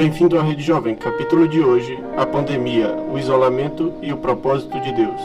Bem-vindo 0.00 0.38
à 0.38 0.42
Rede 0.42 0.62
Jovem, 0.62 0.96
capítulo 0.96 1.46
de 1.46 1.60
hoje: 1.60 1.94
a 2.16 2.24
pandemia, 2.24 2.90
o 2.90 3.18
isolamento 3.18 3.92
e 4.00 4.10
o 4.10 4.16
propósito 4.16 4.80
de 4.80 4.94
Deus. 4.94 5.20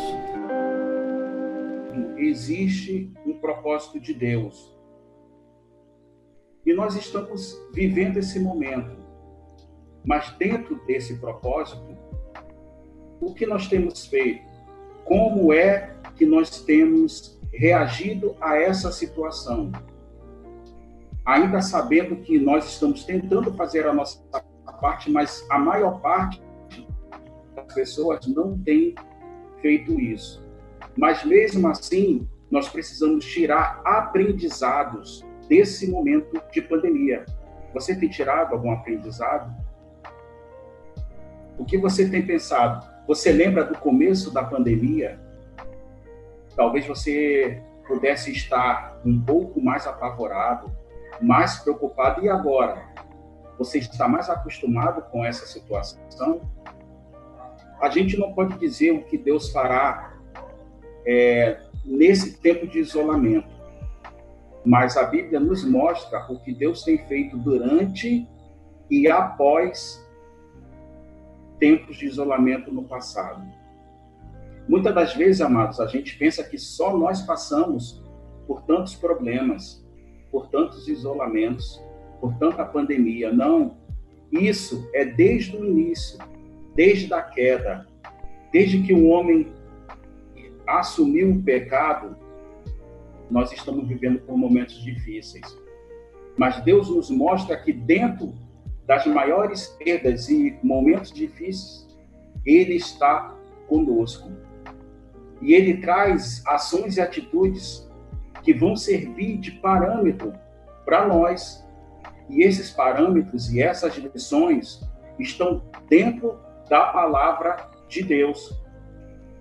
Existe 2.17 3.09
um 3.25 3.39
propósito 3.39 4.01
de 4.01 4.13
Deus. 4.13 4.77
E 6.65 6.73
nós 6.73 6.93
estamos 6.93 7.57
vivendo 7.73 8.17
esse 8.17 8.37
momento. 8.37 8.97
Mas 10.03 10.31
dentro 10.31 10.75
desse 10.85 11.19
propósito, 11.19 11.97
o 13.21 13.33
que 13.33 13.45
nós 13.45 13.69
temos 13.69 14.05
feito? 14.05 14.43
Como 15.05 15.53
é 15.53 15.95
que 16.17 16.25
nós 16.25 16.59
temos 16.65 17.39
reagido 17.53 18.35
a 18.41 18.57
essa 18.57 18.91
situação? 18.91 19.71
Ainda 21.25 21.61
sabendo 21.61 22.17
que 22.17 22.37
nós 22.37 22.65
estamos 22.65 23.05
tentando 23.05 23.53
fazer 23.53 23.87
a 23.87 23.93
nossa 23.93 24.21
parte, 24.79 25.11
mas 25.11 25.45
a 25.49 25.57
maior 25.57 25.99
parte 26.01 26.41
das 27.55 27.73
pessoas 27.73 28.25
não 28.27 28.57
tem 28.59 28.95
feito 29.61 29.99
isso. 29.99 30.45
Mas 30.95 31.23
mesmo 31.23 31.67
assim, 31.67 32.27
nós 32.49 32.69
precisamos 32.69 33.25
tirar 33.25 33.81
aprendizados 33.83 35.25
desse 35.47 35.89
momento 35.89 36.41
de 36.51 36.61
pandemia. 36.61 37.25
Você 37.73 37.95
tem 37.95 38.09
tirado 38.09 38.53
algum 38.53 38.71
aprendizado? 38.71 39.53
O 41.57 41.65
que 41.65 41.77
você 41.77 42.09
tem 42.09 42.25
pensado? 42.25 42.85
Você 43.07 43.31
lembra 43.31 43.63
do 43.63 43.77
começo 43.77 44.31
da 44.31 44.43
pandemia? 44.43 45.19
Talvez 46.55 46.85
você 46.85 47.61
pudesse 47.87 48.31
estar 48.31 48.99
um 49.05 49.21
pouco 49.21 49.61
mais 49.61 49.85
apavorado, 49.85 50.71
mais 51.21 51.59
preocupado. 51.59 52.23
E 52.23 52.29
agora? 52.29 52.85
Você 53.57 53.79
está 53.79 54.07
mais 54.07 54.29
acostumado 54.29 55.01
com 55.11 55.23
essa 55.23 55.45
situação? 55.45 56.41
A 57.79 57.89
gente 57.89 58.17
não 58.17 58.33
pode 58.33 58.57
dizer 58.57 58.91
o 58.91 59.03
que 59.03 59.17
Deus 59.17 59.51
fará 59.51 60.13
é, 61.05 61.61
nesse 61.83 62.37
tempo 62.37 62.67
de 62.67 62.79
isolamento, 62.79 63.53
mas 64.65 64.97
a 64.97 65.03
Bíblia 65.03 65.39
nos 65.39 65.63
mostra 65.63 66.25
o 66.29 66.39
que 66.39 66.53
Deus 66.53 66.83
tem 66.83 66.97
feito 67.07 67.37
durante 67.37 68.27
e 68.89 69.07
após 69.07 70.03
tempos 71.59 71.97
de 71.97 72.05
isolamento 72.05 72.71
no 72.71 72.83
passado. 72.83 73.43
Muitas 74.67 74.95
das 74.95 75.13
vezes, 75.13 75.41
amados, 75.41 75.79
a 75.79 75.85
gente 75.85 76.17
pensa 76.17 76.43
que 76.43 76.57
só 76.57 76.97
nós 76.97 77.21
passamos 77.21 78.03
por 78.47 78.63
tantos 78.63 78.95
problemas, 78.95 79.85
por 80.31 80.47
tantos 80.47 80.87
isolamentos, 80.87 81.81
por 82.19 82.33
tanta 82.37 82.65
pandemia. 82.65 83.31
Não. 83.31 83.77
Isso 84.31 84.89
é 84.93 85.05
desde 85.05 85.55
o 85.55 85.63
início, 85.63 86.19
desde 86.75 87.13
a 87.13 87.21
queda, 87.21 87.87
desde 88.51 88.81
que 88.81 88.93
o 88.93 89.07
homem 89.07 89.53
assumiu 90.67 91.31
o 91.31 91.43
pecado, 91.43 92.15
nós 93.29 93.51
estamos 93.51 93.87
vivendo 93.87 94.19
por 94.19 94.37
momentos 94.37 94.81
difíceis. 94.83 95.57
Mas 96.37 96.63
Deus 96.63 96.89
nos 96.89 97.09
mostra 97.09 97.57
que 97.57 97.71
dentro 97.71 98.33
das 98.85 99.05
maiores 99.07 99.67
perdas 99.79 100.29
e 100.29 100.57
momentos 100.61 101.11
difíceis, 101.11 101.87
Ele 102.45 102.75
está 102.75 103.35
conosco. 103.67 104.31
E 105.41 105.53
Ele 105.53 105.77
traz 105.77 106.43
ações 106.45 106.97
e 106.97 107.01
atitudes 107.01 107.89
que 108.43 108.53
vão 108.53 108.75
servir 108.75 109.37
de 109.37 109.51
parâmetro 109.53 110.33
para 110.85 111.07
nós 111.07 111.64
e 112.29 112.43
esses 112.43 112.71
parâmetros 112.71 113.51
e 113.51 113.61
essas 113.61 113.95
lições 113.95 114.81
estão 115.19 115.63
dentro 115.89 116.39
da 116.69 116.87
palavra 116.87 117.69
de 117.87 118.03
Deus. 118.03 118.59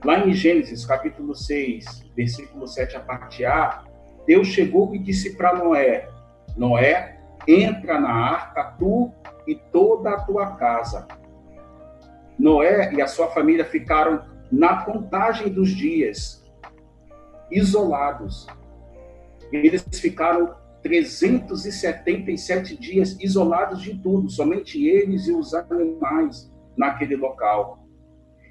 Lá 0.04 0.18
em 0.18 0.32
Gênesis, 0.32 0.84
capítulo 0.84 1.34
6, 1.34 2.04
versículo 2.14 2.66
7, 2.66 2.96
a 2.96 3.00
parte 3.00 3.44
A, 3.44 3.84
Deus 4.26 4.48
chegou 4.48 4.94
e 4.94 4.98
disse 4.98 5.36
para 5.36 5.54
Noé: 5.54 6.08
Noé, 6.56 7.20
entra 7.48 7.98
na 7.98 8.10
arca, 8.10 8.74
tu 8.78 9.12
e 9.46 9.54
toda 9.54 10.10
a 10.10 10.20
tua 10.20 10.56
casa. 10.56 11.06
Noé 12.38 12.92
e 12.92 13.00
a 13.00 13.06
sua 13.06 13.28
família 13.28 13.64
ficaram 13.64 14.24
na 14.50 14.84
contagem 14.84 15.48
dos 15.48 15.70
dias, 15.70 16.44
isolados. 17.50 18.46
Eles 19.52 19.84
ficaram 20.00 20.54
377 20.84 22.76
dias 22.76 23.16
isolados 23.18 23.80
de 23.80 23.98
tudo, 23.98 24.28
somente 24.28 24.86
eles 24.86 25.26
e 25.26 25.32
os 25.32 25.54
animais 25.54 26.52
naquele 26.76 27.16
local. 27.16 27.88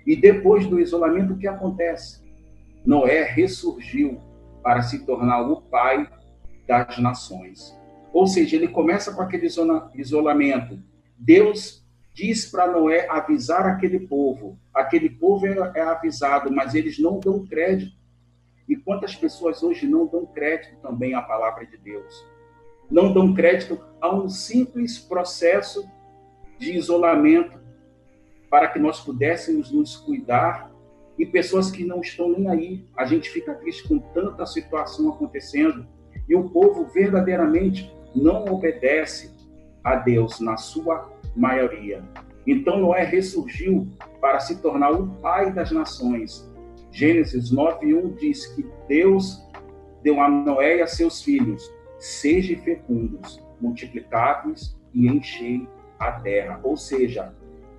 E 0.06 0.16
depois 0.16 0.66
do 0.66 0.80
isolamento, 0.80 1.34
o 1.34 1.38
que 1.38 1.48
acontece? 1.48 2.24
Noé 2.84 3.22
ressurgiu 3.24 4.20
para 4.64 4.82
se 4.82 5.06
tornar 5.06 5.44
o 5.44 5.62
pai 5.62 6.10
das 6.68 6.98
nações. 6.98 7.78
Ou 8.12 8.26
seja, 8.26 8.56
ele 8.56 8.68
começa 8.68 9.14
com 9.14 9.22
aquele 9.22 9.48
isolamento. 9.96 10.82
Deus 11.16 11.86
diz 12.16 12.50
para 12.50 12.66
Noé 12.68 13.08
avisar 13.10 13.68
aquele 13.68 14.00
povo. 14.08 14.58
Aquele 14.74 15.10
povo 15.10 15.46
é, 15.46 15.72
é 15.76 15.82
avisado, 15.82 16.52
mas 16.52 16.74
eles 16.74 16.98
não 16.98 17.20
dão 17.20 17.46
crédito 17.46 18.03
e 18.68 18.76
quantas 18.76 19.16
pessoas 19.16 19.62
hoje 19.64 19.88
não 19.88 20.06
dão 20.06 20.26
crédito 20.26 20.76
também 20.82 21.14
à 21.14 21.22
palavra 21.22 21.66
de 21.66 21.78
Deus? 21.78 22.26
Não 22.90 23.14
dão 23.14 23.34
crédito 23.34 23.80
a 24.00 24.14
um 24.14 24.30
simples 24.30 24.98
processo 24.98 25.90
de 26.58 26.74
isolamento 26.74 27.60
para 28.50 28.68
que 28.68 28.80
nós 28.80 29.00
pudéssemos 29.00 29.72
nos 29.72 29.96
cuidar 29.96 30.72
e 31.18 31.26
pessoas 31.26 31.72
que 31.72 31.84
não 31.84 32.02
estão 32.02 32.30
nem 32.30 32.50
aí. 32.50 32.88
A 32.96 33.06
gente 33.06 33.30
fica 33.30 33.54
triste 33.56 33.88
com 33.88 34.00
tanta 34.00 34.46
situação 34.46 35.10
acontecendo 35.10 35.86
e 36.28 36.36
o 36.36 36.50
povo 36.50 36.86
verdadeiramente 36.86 37.92
não 38.16 38.46
obedece 38.46 39.34
a 39.84 39.96
Deus 39.96 40.40
na 40.40 40.56
sua 40.56 41.12
maioria. 41.36 42.04
Então 42.46 42.80
Noé 42.80 43.04
ressurgiu 43.04 43.88
para 44.22 44.40
se 44.40 44.62
tornar 44.62 44.92
o 44.92 45.08
pai 45.16 45.52
das 45.52 45.72
nações 45.72 46.50
Gênesis 46.94 47.52
9:1 47.52 48.16
diz 48.20 48.46
que 48.46 48.64
Deus 48.88 49.44
deu 50.04 50.22
a 50.22 50.30
Noé 50.30 50.78
e 50.78 50.82
a 50.84 50.88
seus 50.88 51.24
filhos: 51.24 51.74
sejam 51.98 52.62
fecundos, 52.62 53.44
multiplicáveis 53.60 54.78
e 54.94 55.08
enchei 55.08 55.68
a 56.00 56.12
terra. 56.12 56.60
Ou 56.62 56.78
seja, 56.78 57.34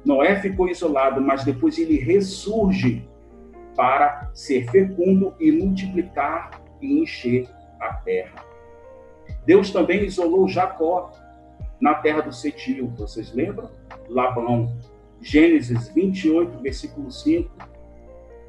Noé 0.04 0.40
ficou 0.40 0.68
isolado, 0.68 1.20
mas 1.20 1.44
depois 1.44 1.78
ele 1.78 1.96
ressurge 1.96 3.08
para 3.76 4.30
ser 4.34 4.68
fecundo 4.70 5.32
e 5.38 5.52
multiplicar 5.52 6.60
e 6.82 7.00
encher 7.00 7.48
a 7.78 7.94
terra. 7.94 8.44
Deus 9.46 9.70
também 9.70 10.04
isolou 10.04 10.48
Jacó 10.48 11.12
na 11.80 11.94
terra 11.94 12.20
do 12.20 12.32
Setio, 12.32 12.88
vocês 12.96 13.32
lembram? 13.32 13.70
Labão. 14.08 14.76
Gênesis 15.20 15.88
28, 15.88 16.58
versículo 16.58 17.10
5 17.10 17.73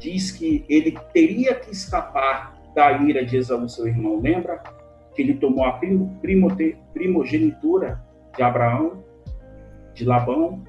diz 0.05 0.31
que 0.31 0.63
ele 0.69 0.95
teria 1.11 1.55
que 1.55 1.71
escapar 1.71 2.55
da 2.75 2.91
ira 2.91 3.25
de 3.25 3.38
Esaú, 3.38 3.67
seu 3.67 3.88
irmão. 3.88 4.19
Lembra 4.19 4.61
que 5.16 5.21
ele 5.21 5.33
tomou 5.33 5.66
a 5.66 5.81
primogenitura 6.93 7.99
de 8.35 8.43
Abraão, 8.43 9.03
de 9.95 10.05
Labão, 10.05 10.63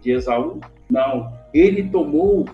de 0.00 0.12
Esaú? 0.12 0.60
Não, 0.88 1.30
ele 1.52 1.90
tomou 1.90 2.46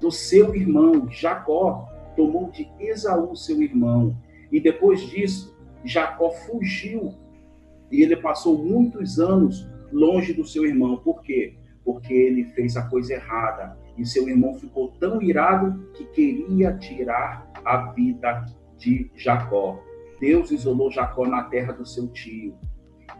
do 0.00 0.12
seu 0.12 0.54
irmão, 0.54 1.08
Jacó, 1.10 1.88
tomou 2.14 2.50
de 2.52 2.68
Esaú, 2.78 3.34
seu 3.34 3.60
irmão. 3.60 4.16
E 4.52 4.60
depois 4.60 5.00
disso, 5.00 5.56
Jacó 5.84 6.30
fugiu 6.30 7.14
e 7.90 8.00
ele 8.02 8.16
passou 8.16 8.56
muitos 8.56 9.18
anos 9.18 9.68
longe 9.90 10.32
do 10.32 10.44
seu 10.44 10.64
irmão. 10.64 10.98
Por 10.98 11.20
quê? 11.22 11.56
Porque 11.84 12.14
ele 12.14 12.44
fez 12.44 12.76
a 12.76 12.82
coisa 12.88 13.14
errada 13.14 13.76
e 13.96 14.04
seu 14.04 14.28
irmão 14.28 14.54
ficou 14.54 14.88
tão 15.00 15.22
irado 15.22 15.90
que 15.94 16.04
queria 16.04 16.72
tirar 16.74 17.50
a 17.64 17.92
vida 17.92 18.44
de 18.76 19.10
Jacó. 19.16 19.82
Deus 20.20 20.50
isolou 20.50 20.90
Jacó 20.90 21.26
na 21.26 21.44
terra 21.44 21.72
do 21.72 21.86
seu 21.86 22.08
tio. 22.08 22.54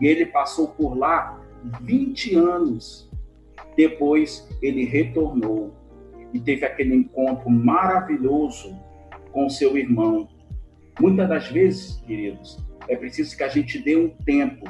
E 0.00 0.06
ele 0.06 0.26
passou 0.26 0.68
por 0.68 0.96
lá 0.96 1.40
20 1.80 2.34
anos. 2.34 3.10
Depois 3.76 4.48
ele 4.62 4.84
retornou 4.84 5.74
e 6.32 6.40
teve 6.40 6.64
aquele 6.64 6.94
encontro 6.94 7.50
maravilhoso 7.50 8.76
com 9.32 9.48
seu 9.48 9.76
irmão. 9.76 10.28
Muitas 11.00 11.28
das 11.28 11.48
vezes, 11.48 11.96
queridos, 12.06 12.58
é 12.88 12.96
preciso 12.96 13.36
que 13.36 13.42
a 13.42 13.48
gente 13.48 13.78
dê 13.78 13.96
um 13.96 14.08
tempo, 14.24 14.64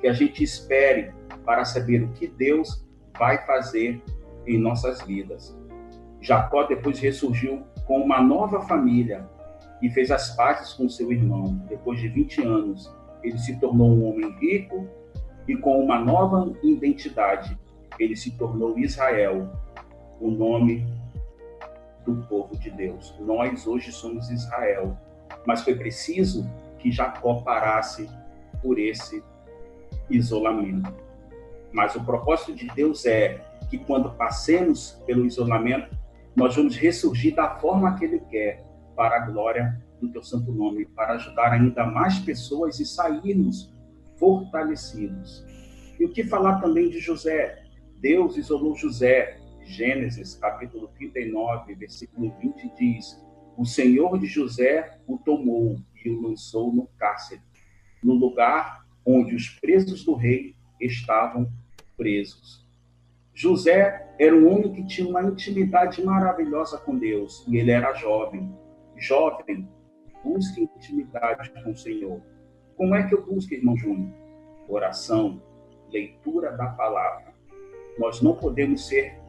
que 0.00 0.06
a 0.06 0.12
gente 0.12 0.42
espere 0.42 1.12
para 1.44 1.64
saber 1.64 2.02
o 2.02 2.12
que 2.12 2.26
Deus 2.26 2.84
vai 3.18 3.44
fazer 3.46 4.02
em 4.46 4.58
nossas 4.58 5.02
vidas. 5.02 5.56
Jacó 6.20 6.64
depois 6.64 6.98
ressurgiu 6.98 7.62
com 7.84 8.00
uma 8.00 8.20
nova 8.20 8.60
família 8.62 9.28
e 9.82 9.90
fez 9.90 10.10
as 10.10 10.34
pazes 10.34 10.72
com 10.72 10.88
seu 10.88 11.12
irmão. 11.12 11.60
Depois 11.68 12.00
de 12.00 12.08
20 12.08 12.42
anos, 12.42 12.92
ele 13.22 13.38
se 13.38 13.58
tornou 13.58 13.88
um 13.88 14.08
homem 14.08 14.30
rico 14.38 14.86
e 15.46 15.56
com 15.56 15.82
uma 15.82 15.98
nova 15.98 16.52
identidade, 16.62 17.56
ele 17.98 18.16
se 18.16 18.32
tornou 18.32 18.78
Israel, 18.78 19.48
o 20.20 20.30
nome 20.30 20.86
do 22.04 22.16
povo 22.28 22.58
de 22.58 22.70
Deus. 22.70 23.14
Nós 23.20 23.66
hoje 23.66 23.92
somos 23.92 24.30
Israel, 24.30 24.96
mas 25.46 25.62
foi 25.62 25.74
preciso 25.74 26.48
que 26.78 26.90
Jacó 26.90 27.42
parasse 27.42 28.08
por 28.62 28.78
esse 28.78 29.22
isolamento. 30.10 30.92
Mas 31.72 31.94
o 31.94 32.04
propósito 32.04 32.54
de 32.54 32.66
Deus 32.68 33.04
é 33.06 33.40
que 33.68 33.78
quando 33.78 34.10
passemos 34.16 35.02
pelo 35.06 35.26
isolamento, 35.26 35.96
nós 36.34 36.54
vamos 36.54 36.76
ressurgir 36.76 37.34
da 37.34 37.56
forma 37.56 37.96
que 37.96 38.04
Ele 38.04 38.20
quer, 38.30 38.64
para 38.94 39.16
a 39.16 39.26
glória 39.26 39.82
do 40.00 40.10
Teu 40.10 40.22
Santo 40.22 40.52
Nome, 40.52 40.86
para 40.86 41.14
ajudar 41.14 41.52
ainda 41.52 41.84
mais 41.86 42.18
pessoas 42.18 42.80
e 42.80 42.86
sairmos 42.86 43.74
fortalecidos. 44.16 45.44
E 45.98 46.04
o 46.04 46.12
que 46.12 46.24
falar 46.24 46.60
também 46.60 46.88
de 46.88 46.98
José? 46.98 47.62
Deus 48.00 48.36
isolou 48.36 48.74
José. 48.74 49.40
Gênesis, 49.64 50.36
capítulo 50.36 50.88
39, 50.96 51.74
versículo 51.74 52.32
20 52.40 52.72
diz: 52.78 53.20
O 53.56 53.64
Senhor 53.64 54.18
de 54.18 54.26
José 54.26 54.98
o 55.08 55.18
tomou 55.18 55.76
e 56.04 56.08
o 56.08 56.20
lançou 56.20 56.72
no 56.72 56.86
cárcere, 56.96 57.40
no 58.02 58.14
lugar 58.14 58.86
onde 59.04 59.34
os 59.34 59.48
presos 59.48 60.04
do 60.04 60.14
rei 60.14 60.54
estavam 60.80 61.50
presos. 61.96 62.65
José 63.36 64.14
era 64.18 64.34
um 64.34 64.50
homem 64.50 64.72
que 64.72 64.82
tinha 64.86 65.06
uma 65.06 65.22
intimidade 65.22 66.02
maravilhosa 66.02 66.78
com 66.78 66.96
Deus 66.96 67.44
e 67.46 67.58
ele 67.58 67.70
era 67.70 67.92
jovem. 67.92 68.50
Jovem, 68.96 69.68
busque 70.24 70.62
intimidade 70.62 71.52
com 71.62 71.70
o 71.70 71.76
Senhor. 71.76 72.22
Como 72.78 72.94
é 72.94 73.06
que 73.06 73.14
eu 73.14 73.26
busco, 73.26 73.52
irmão 73.52 73.76
Júnior? 73.76 74.10
Oração, 74.66 75.42
leitura 75.92 76.52
da 76.52 76.68
palavra. 76.68 77.34
Nós 77.98 78.22
não 78.22 78.34
podemos 78.34 78.88
ser 78.88 79.20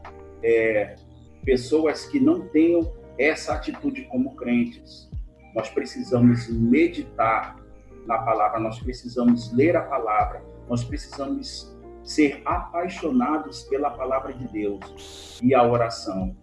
é, 0.42 0.96
pessoas 1.44 2.06
que 2.06 2.18
não 2.18 2.48
tenham 2.48 2.90
essa 3.20 3.56
atitude 3.56 4.04
como 4.04 4.38
crentes. 4.38 5.12
Nós 5.54 5.70
precisamos 5.70 6.48
meditar 6.50 7.62
na 8.06 8.20
palavra, 8.20 8.58
nós 8.58 8.80
precisamos 8.80 9.52
ler 9.52 9.76
a 9.76 9.82
palavra, 9.82 10.42
nós 10.70 10.86
precisamos 10.86 11.77
ser 12.08 12.42
apaixonados 12.46 13.64
pela 13.64 13.90
palavra 13.90 14.32
de 14.32 14.48
Deus 14.48 15.40
e 15.44 15.54
a 15.54 15.62
oração. 15.62 16.34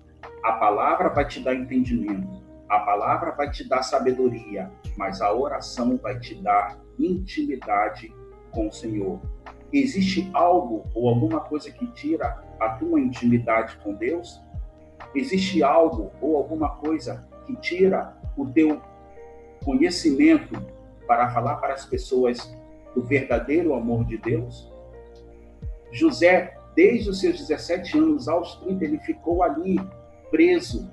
A 0.43 0.53
palavra 0.53 1.09
vai 1.09 1.27
te 1.27 1.41
dar 1.41 1.55
entendimento, 1.55 2.43
a 2.69 2.81
palavra 2.81 3.33
vai 3.33 3.51
te 3.51 3.67
dar 3.67 3.83
sabedoria, 3.83 4.71
mas 4.95 5.23
a 5.23 5.33
oração 5.33 5.97
vai 5.97 6.21
te 6.21 6.35
dar 6.35 6.79
intimidade 6.99 8.15
com 8.51 8.69
o 8.69 8.73
Senhor. 8.73 9.19
Existe 9.73 10.31
algo 10.35 10.85
ou 10.95 11.09
alguma 11.09 11.41
coisa 11.41 11.71
que 11.71 11.87
tira 11.93 12.45
a 12.61 12.69
tua 12.71 13.01
intimidade 13.01 13.79
com 13.79 13.95
Deus? 13.95 14.39
Existe 15.15 15.63
algo 15.63 16.13
ou 16.21 16.37
alguma 16.37 16.77
coisa 16.77 17.27
que 17.47 17.57
tira 17.57 18.15
o 18.37 18.47
teu 18.47 18.83
conhecimento 19.65 20.63
para 21.07 21.31
falar 21.31 21.57
para 21.57 21.73
as 21.73 21.87
pessoas 21.87 22.55
do 22.95 23.03
verdadeiro 23.03 23.73
amor 23.73 24.05
de 24.05 24.19
Deus? 24.19 24.74
José, 25.95 26.59
desde 26.75 27.09
os 27.09 27.21
seus 27.21 27.39
17 27.39 27.97
anos 27.97 28.29
aos 28.29 28.57
30, 28.57 28.85
ele 28.85 28.99
ficou 28.99 29.45
ali 29.45 29.81
preso. 30.29 30.91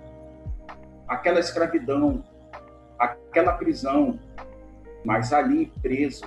Aquela 1.08 1.40
escravidão, 1.40 2.24
aquela 3.00 3.54
prisão, 3.54 4.20
mas 5.04 5.34
ali 5.34 5.74
preso 5.82 6.24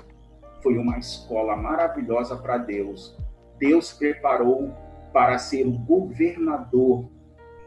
foi 0.61 0.77
uma 0.77 0.99
escola 0.99 1.57
maravilhosa 1.57 2.37
para 2.37 2.59
Deus. 2.59 3.17
Deus 3.59 3.93
preparou 3.93 4.73
para 5.13 5.39
ser 5.39 5.67
o 5.67 5.73
governador, 5.73 7.09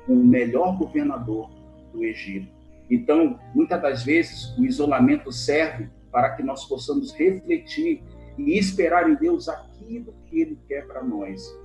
o 0.09 0.15
melhor 0.15 0.77
governador 0.77 1.50
do 1.94 2.04
Egito. 2.04 2.51
Então, 2.89 3.39
muitas 3.56 3.81
das 3.81 4.04
vezes, 4.04 4.57
o 4.57 4.65
isolamento 4.65 5.31
serve 5.31 5.89
para 6.12 6.31
que 6.31 6.44
nós 6.44 6.65
possamos 6.65 7.13
refletir 7.13 8.04
e 8.38 8.57
esperar 8.57 9.10
em 9.10 9.16
Deus 9.16 9.50
aquilo 9.50 10.13
que 10.25 10.42
Ele 10.42 10.60
quer 10.68 10.86
para 10.86 11.04
nós. 11.04 11.56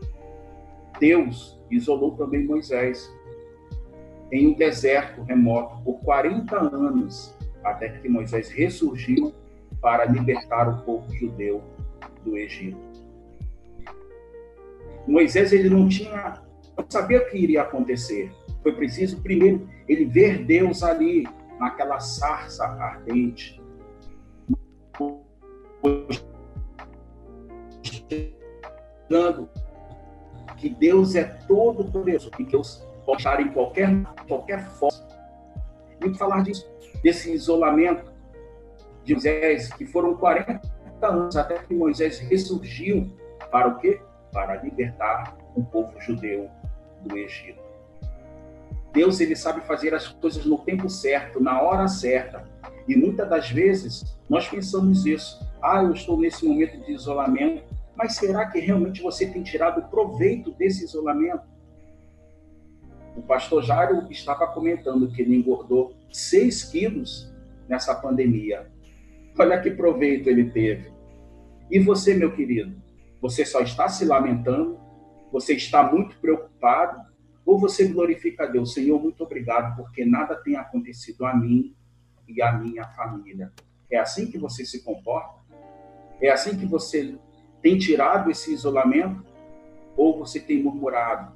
Deus 0.99 1.61
isolou 1.71 2.17
também 2.17 2.45
Moisés 2.45 3.11
em 4.31 4.49
um 4.49 4.55
deserto 4.55 5.23
remoto 5.23 5.83
por 5.85 6.01
40 6.01 6.57
anos, 6.57 7.37
até 7.63 7.89
que 7.89 8.09
Moisés 8.09 8.49
ressurgiu 8.49 9.35
para 9.81 10.07
libertar 10.07 10.69
o 10.69 10.83
povo 10.85 11.13
judeu 11.13 11.63
do 12.25 12.37
Egito. 12.37 12.79
Moisés 15.07 15.53
ele 15.53 15.69
não 15.69 15.89
tinha, 15.89 16.41
não 16.77 16.87
sabia 16.89 17.19
o 17.19 17.29
que 17.29 17.37
iria 17.37 17.63
acontecer. 17.63 18.33
Foi 18.63 18.73
preciso 18.73 19.21
primeiro 19.21 19.69
ele 19.89 20.05
ver 20.05 20.45
Deus 20.45 20.83
ali 20.83 21.27
naquela 21.59 21.99
sarça 22.01 22.65
ardente. 22.65 23.61
Dando 29.09 29.49
que 30.57 30.69
Deus 30.69 31.15
é 31.15 31.25
todo 31.25 31.85
poderoso 31.85 32.31
que 32.31 32.45
Deus 32.45 32.87
pode 33.05 33.19
estar 33.19 33.41
em 33.41 33.49
qualquer 33.53 33.91
qualquer 34.29 34.65
forma. 34.65 34.99
E 36.05 36.15
falar 36.15 36.43
disso, 36.43 36.69
desse 37.03 37.33
isolamento 37.33 38.13
de 39.05 39.15
Moisés, 39.15 39.73
que 39.73 39.85
foram 39.87 40.17
40 40.17 40.61
anos 41.03 41.37
até 41.37 41.59
que 41.59 41.75
Moisés 41.75 42.19
ressurgiu 42.21 43.11
para 43.51 43.69
o 43.69 43.79
quê? 43.79 44.01
Para 44.33 44.63
libertar 44.63 45.37
o 45.55 45.63
povo 45.63 46.01
judeu 46.01 46.49
do 47.03 47.19
Egito. 47.19 47.61
Deus 48.93 49.21
ele 49.21 49.35
sabe 49.35 49.63
fazer 49.63 49.95
as 49.95 50.09
coisas 50.09 50.45
no 50.45 50.59
tempo 50.59 50.89
certo, 50.89 51.43
na 51.43 51.61
hora 51.63 51.89
certa. 51.89 52.45
E 52.87 52.97
muitas 52.97 53.29
das 53.29 53.51
vezes 53.51 54.19
nós 54.29 54.49
pensamos 54.49 55.07
isso. 55.07 55.41
Ah, 55.63 55.83
eu 55.83 55.93
estou 55.93 56.19
nesse 56.19 56.47
momento 56.47 56.79
de 56.85 56.93
isolamento, 56.93 57.65
mas 58.03 58.17
será 58.17 58.47
que 58.47 58.59
realmente 58.59 59.01
você 59.01 59.31
tem 59.31 59.45
tirado 59.45 59.89
proveito 59.89 60.51
desse 60.51 60.85
isolamento? 60.85 61.45
O 63.17 63.23
pastor 63.23 63.63
Jairo 63.63 64.11
estava 64.11 64.45
comentando 64.49 65.13
que 65.13 65.23
ele 65.23 65.37
engordou 65.37 65.95
6 66.13 66.65
quilos 66.65 67.33
nessa 67.69 67.95
pandemia. 67.95 68.69
Olha 69.39 69.61
que 69.61 69.71
proveito 69.71 70.29
ele 70.29 70.51
teve. 70.51 70.93
E 71.71 71.79
você, 71.79 72.13
meu 72.13 72.35
querido, 72.35 72.75
você 73.21 73.47
só 73.47 73.61
está 73.61 73.89
se 73.89 74.05
lamentando? 74.05 74.81
Você 75.31 75.55
está 75.55 75.85
muito 75.85 76.19
preocupado? 76.19 77.07
Ou 77.47 77.57
você 77.57 77.87
glorifica 77.87 78.43
a 78.43 78.47
Deus? 78.49 78.75
Senhor, 78.75 79.01
muito 79.01 79.23
obrigado, 79.23 79.77
porque 79.77 80.05
nada 80.05 80.35
tem 80.35 80.57
acontecido 80.57 81.25
a 81.25 81.37
mim 81.37 81.73
e 82.27 82.43
a 82.43 82.51
minha 82.51 82.85
família. 82.85 83.53
É 83.89 83.97
assim 83.97 84.29
que 84.29 84.39
você 84.39 84.65
se 84.65 84.83
comporta? 84.83 85.41
É 86.21 86.31
assim 86.31 86.59
que 86.59 86.67
você 86.67 87.17
tem 87.63 87.79
tirado 87.79 88.31
esse 88.31 88.53
isolamento? 88.53 89.25
Ou 89.97 90.19
você 90.19 90.41
tem 90.41 90.63
murmurado? 90.63 91.33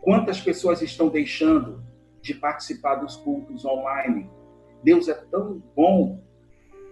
Quantas 0.00 0.40
pessoas 0.40 0.82
estão 0.82 1.08
deixando 1.08 1.82
de 2.20 2.34
participar 2.34 2.96
dos 2.96 3.16
cultos 3.16 3.64
online? 3.64 4.30
Deus 4.82 5.08
é 5.08 5.14
tão 5.14 5.62
bom 5.74 6.20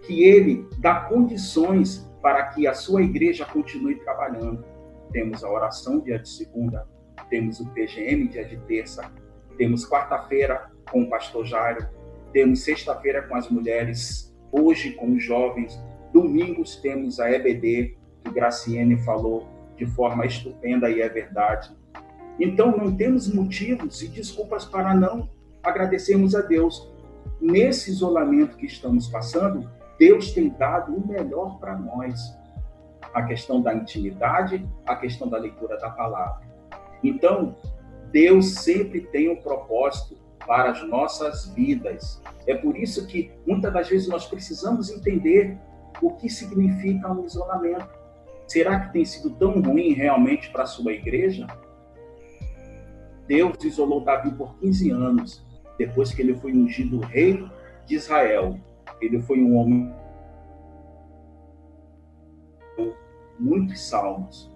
que 0.03 0.23
ele 0.23 0.67
dá 0.79 1.01
condições 1.01 2.09
para 2.21 2.43
que 2.47 2.67
a 2.67 2.73
sua 2.73 3.03
igreja 3.03 3.45
continue 3.45 3.95
trabalhando. 3.95 4.63
Temos 5.11 5.43
a 5.43 5.49
oração 5.49 5.99
dia 5.99 6.17
de 6.17 6.29
segunda, 6.29 6.87
temos 7.29 7.59
o 7.59 7.69
PGM 7.69 8.27
dia 8.27 8.45
de 8.45 8.57
terça, 8.57 9.11
temos 9.57 9.87
quarta-feira 9.87 10.71
com 10.91 11.03
o 11.03 11.09
pastor 11.09 11.45
Jairo, 11.45 11.87
temos 12.31 12.63
sexta-feira 12.63 13.21
com 13.23 13.35
as 13.35 13.49
mulheres, 13.49 14.35
hoje 14.51 14.93
com 14.93 15.13
os 15.13 15.23
jovens, 15.23 15.79
domingos 16.11 16.77
temos 16.77 17.19
a 17.19 17.31
EBD, 17.31 17.95
Graciene 18.33 18.97
falou 18.97 19.47
de 19.77 19.85
forma 19.85 20.25
estupenda 20.25 20.89
e 20.89 21.01
é 21.01 21.09
verdade. 21.09 21.71
Então 22.39 22.75
não 22.75 22.95
temos 22.95 23.31
motivos 23.33 24.01
e 24.01 24.07
desculpas 24.07 24.65
para 24.65 24.93
não 24.93 25.29
agradecermos 25.61 26.35
a 26.35 26.41
Deus. 26.41 26.91
Nesse 27.39 27.91
isolamento 27.91 28.57
que 28.57 28.65
estamos 28.65 29.07
passando, 29.07 29.69
Deus 29.99 30.31
tem 30.31 30.49
dado 30.49 30.95
o 30.95 31.07
melhor 31.07 31.59
para 31.59 31.77
nós. 31.77 32.19
A 33.13 33.21
questão 33.23 33.61
da 33.61 33.73
intimidade, 33.73 34.67
a 34.85 34.95
questão 34.95 35.27
da 35.27 35.37
leitura 35.37 35.77
da 35.77 35.89
palavra. 35.89 36.41
Então, 37.03 37.55
Deus 38.11 38.55
sempre 38.55 39.01
tem 39.01 39.29
um 39.29 39.35
propósito 39.35 40.17
para 40.45 40.71
as 40.71 40.87
nossas 40.87 41.47
vidas. 41.49 42.21
É 42.47 42.55
por 42.55 42.75
isso 42.75 43.05
que 43.07 43.31
muitas 43.45 43.71
das 43.71 43.89
vezes 43.89 44.07
nós 44.07 44.25
precisamos 44.25 44.89
entender 44.89 45.57
o 46.01 46.11
que 46.11 46.29
significa 46.29 47.11
um 47.11 47.25
isolamento. 47.25 48.02
Será 48.47 48.79
que 48.79 48.93
tem 48.93 49.05
sido 49.05 49.31
tão 49.31 49.61
ruim 49.61 49.93
realmente 49.93 50.51
para 50.51 50.63
a 50.63 50.67
sua 50.67 50.93
igreja? 50.93 51.47
Deus 53.27 53.63
isolou 53.63 54.01
Davi 54.01 54.31
por 54.31 54.57
15 54.59 54.89
anos, 54.91 55.45
depois 55.77 56.13
que 56.13 56.21
ele 56.21 56.35
foi 56.35 56.53
ungido 56.53 56.99
rei 56.99 57.45
de 57.85 57.95
Israel. 57.95 58.59
Ele 59.01 59.21
foi 59.21 59.39
um 59.39 59.55
homem 59.55 59.93
muitos 63.39 63.81
salmos. 63.81 64.51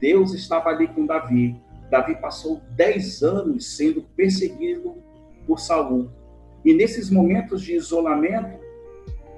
Deus 0.00 0.34
estava 0.34 0.70
ali 0.70 0.88
com 0.88 1.06
Davi. 1.06 1.60
Davi 1.90 2.16
passou 2.20 2.60
dez 2.70 3.22
anos 3.22 3.76
sendo 3.76 4.02
perseguido 4.16 4.96
por 5.46 5.60
Saul. 5.60 6.10
E 6.64 6.74
nesses 6.74 7.10
momentos 7.10 7.62
de 7.62 7.74
isolamento, 7.74 8.58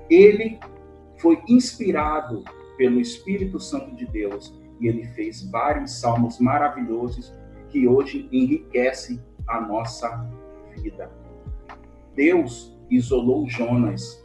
ele 0.08 0.58
foi 1.18 1.42
inspirado 1.48 2.44
pelo 2.76 3.00
Espírito 3.00 3.58
Santo 3.58 3.94
de 3.94 4.06
Deus 4.06 4.54
e 4.80 4.88
ele 4.88 5.04
fez 5.04 5.48
vários 5.50 6.00
salmos 6.00 6.38
maravilhosos 6.38 7.32
que 7.68 7.86
hoje 7.88 8.28
enriquece 8.30 9.20
a 9.46 9.60
nossa 9.60 10.28
vida. 10.76 11.10
Deus 12.14 12.76
isolou 12.90 13.48
Jonas 13.48 14.24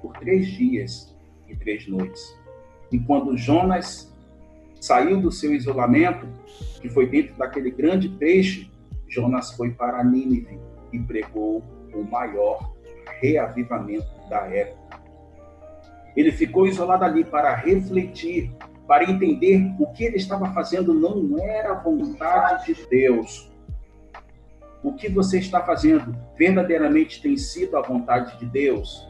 por 0.00 0.12
três 0.14 0.46
dias 0.46 1.16
e 1.48 1.56
três 1.56 1.86
noites. 1.86 2.38
E 2.90 2.98
quando 2.98 3.36
Jonas 3.36 4.12
saiu 4.80 5.20
do 5.20 5.30
seu 5.30 5.54
isolamento, 5.54 6.26
que 6.80 6.88
foi 6.88 7.06
dentro 7.06 7.34
daquele 7.36 7.70
grande 7.70 8.08
peixe, 8.08 8.70
Jonas 9.08 9.52
foi 9.52 9.70
para 9.70 10.02
Nínive 10.02 10.58
e 10.92 10.98
pregou 10.98 11.62
o 11.94 12.02
maior 12.02 12.74
reavivamento 13.20 14.08
da 14.28 14.46
época. 14.48 14.81
Ele 16.16 16.32
ficou 16.32 16.66
isolado 16.66 17.04
ali 17.04 17.24
para 17.24 17.54
refletir, 17.54 18.52
para 18.86 19.10
entender 19.10 19.72
o 19.78 19.86
que 19.92 20.04
ele 20.04 20.16
estava 20.16 20.52
fazendo 20.52 20.92
não 20.92 21.38
era 21.38 21.72
a 21.72 21.80
vontade 21.80 22.74
de 22.74 22.86
Deus. 22.86 23.50
O 24.82 24.92
que 24.92 25.08
você 25.08 25.38
está 25.38 25.62
fazendo 25.62 26.14
verdadeiramente 26.36 27.22
tem 27.22 27.36
sido 27.36 27.76
a 27.76 27.82
vontade 27.82 28.38
de 28.38 28.46
Deus? 28.46 29.08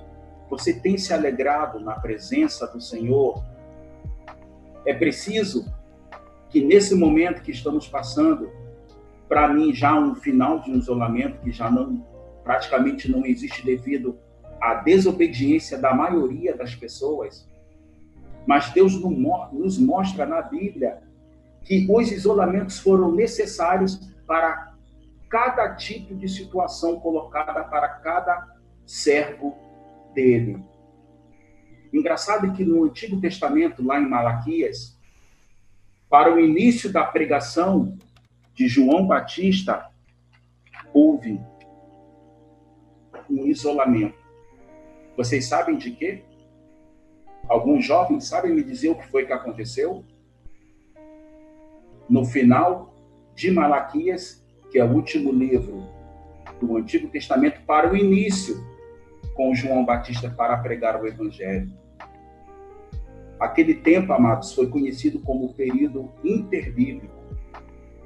Você 0.51 0.79
tem 0.79 0.99
se 0.99 1.15
alegrado 1.15 1.81
na 1.81 1.95
presença 1.95 2.67
do 2.67 2.81
Senhor? 2.81 3.43
É 4.85 4.93
preciso 4.93 5.65
que 6.51 6.63
nesse 6.63 6.95
momento 6.95 7.43
que 7.43 7.51
estamos 7.51 7.89
passando, 7.89 8.51
para 9.27 9.49
mim 9.49 9.75
já 9.75 9.99
um 9.99 10.15
final 10.15 10.61
de 10.61 10.71
um 10.71 10.77
isolamento 10.77 11.41
que 11.41 11.51
já 11.51 11.71
não 11.71 12.07
praticamente 12.45 13.11
não 13.11 13.25
existe 13.25 13.65
devido 13.65 14.19
à 14.63 14.75
desobediência 14.75 15.77
da 15.77 15.93
maioria 15.93 16.57
das 16.57 16.73
pessoas, 16.73 17.51
mas 18.47 18.71
Deus 18.71 18.95
nos 19.53 19.77
mostra 19.77 20.25
na 20.25 20.41
Bíblia 20.41 21.03
que 21.63 21.85
os 21.91 22.13
isolamentos 22.13 22.79
foram 22.79 23.11
necessários 23.11 23.97
para 24.25 24.73
cada 25.29 25.75
tipo 25.75 26.15
de 26.15 26.29
situação 26.29 27.01
colocada 27.01 27.65
para 27.65 27.89
cada 27.89 28.57
servo 28.87 29.59
dele. 30.15 30.63
Engraçado 31.93 32.53
que 32.53 32.65
no 32.65 32.85
Antigo 32.85 33.21
Testamento, 33.21 33.85
lá 33.85 34.01
em 34.01 34.09
Malaquias, 34.09 34.97
para 36.09 36.33
o 36.33 36.39
início 36.39 36.93
da 36.93 37.05
pregação 37.05 37.99
de 38.55 38.69
João 38.69 39.09
Batista, 39.09 39.91
houve 40.95 41.41
um 43.29 43.45
isolamento. 43.47 44.22
Vocês 45.17 45.47
sabem 45.47 45.77
de 45.77 45.91
quê? 45.91 46.23
Alguns 47.49 47.85
jovens 47.85 48.25
sabem 48.25 48.53
me 48.53 48.63
dizer 48.63 48.91
o 48.91 48.95
que 48.95 49.07
foi 49.09 49.27
que 49.27 49.33
aconteceu? 49.33 50.05
No 52.09 52.25
final 52.25 52.95
de 53.35 53.51
Malaquias, 53.51 54.45
que 54.71 54.79
é 54.79 54.85
o 54.85 54.93
último 54.93 55.33
livro 55.33 55.87
do 56.61 56.77
Antigo 56.77 57.09
Testamento, 57.09 57.61
para 57.67 57.93
o 57.93 57.97
início 57.97 58.57
com 59.35 59.55
João 59.55 59.85
Batista 59.85 60.31
para 60.31 60.57
pregar 60.59 61.03
o 61.03 61.07
Evangelho. 61.07 61.73
Aquele 63.39 63.75
tempo, 63.75 64.13
amados, 64.13 64.55
foi 64.55 64.69
conhecido 64.69 65.19
como 65.21 65.47
o 65.47 65.55
período 65.55 66.11
interbíblico. 66.23 67.23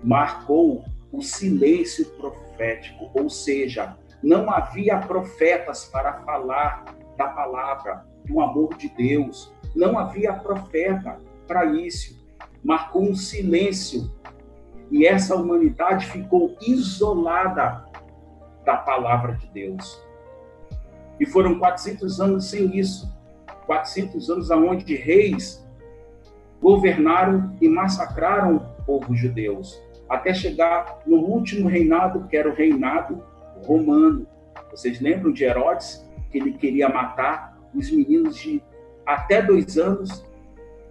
Marcou 0.03 0.85
o 1.13 1.23
silêncio 1.23 2.07
profético, 2.17 3.11
ou 3.15 3.29
seja, 3.29 3.97
não 4.23 4.51
havia 4.51 4.99
profetas 4.99 5.85
para 5.87 6.15
falar 6.25 6.85
da 7.17 7.29
palavra, 7.29 8.05
do 8.25 8.41
amor 8.41 8.75
de 8.75 8.89
Deus. 8.89 9.53
Não 9.75 9.99
havia 9.99 10.33
profeta 10.33 11.21
para 11.47 11.65
isso. 11.67 12.25
Marcou 12.63 13.03
um 13.03 13.15
silêncio. 13.15 14.11
E 14.91 15.07
essa 15.07 15.35
humanidade 15.35 16.07
ficou 16.07 16.57
isolada 16.61 17.85
da 18.65 18.77
palavra 18.77 19.35
de 19.35 19.47
Deus. 19.49 20.03
E 21.19 21.27
foram 21.27 21.59
400 21.59 22.21
anos 22.21 22.51
sem 22.51 22.77
isso. 22.77 23.15
400 23.67 24.31
anos 24.31 24.51
aonde 24.51 24.95
reis 24.95 25.67
governaram 26.61 27.57
e 27.61 27.69
massacraram 27.69 28.57
o 28.57 28.85
povo 28.85 29.15
judeus, 29.15 29.81
até 30.09 30.33
chegar 30.33 31.01
no 31.07 31.19
último 31.19 31.69
reinado, 31.69 32.27
que 32.29 32.37
era 32.37 32.49
o 32.49 32.55
reinado 32.55 33.23
romano. 33.67 34.27
Vocês 34.71 35.01
lembram 35.01 35.33
de 35.33 35.45
Herodes, 35.45 36.05
que 36.31 36.39
ele 36.39 36.53
queria 36.53 36.89
matar 36.89 37.59
os 37.75 37.91
meninos 37.91 38.37
de 38.37 38.63
até 39.05 39.43
dois 39.43 39.77
anos, 39.77 40.25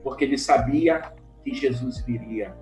porque 0.03 0.23
ele 0.23 0.37
sabia 0.37 1.01
que 1.43 1.53
Jesus 1.53 2.01
viria. 2.01 2.55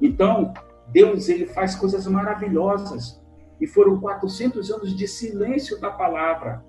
Então, 0.00 0.52
Deus 0.88 1.28
ele 1.28 1.46
faz 1.46 1.74
coisas 1.74 2.06
maravilhosas. 2.06 3.20
E 3.60 3.66
foram 3.66 4.00
400 4.00 4.70
anos 4.70 4.96
de 4.96 5.08
silêncio 5.08 5.80
da 5.80 5.90
palavra. 5.90 6.64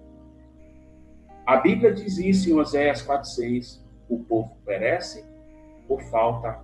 A 1.46 1.58
Bíblia 1.58 1.94
diz 1.94 2.18
isso 2.18 2.50
em 2.50 2.54
Oséias 2.54 3.06
4,6. 3.06 3.82
O 4.10 4.20
povo 4.24 4.58
perece 4.66 5.24
por 5.88 6.02
falta 6.04 6.60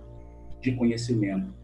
de 0.60 0.74
conhecimento. 0.74 1.54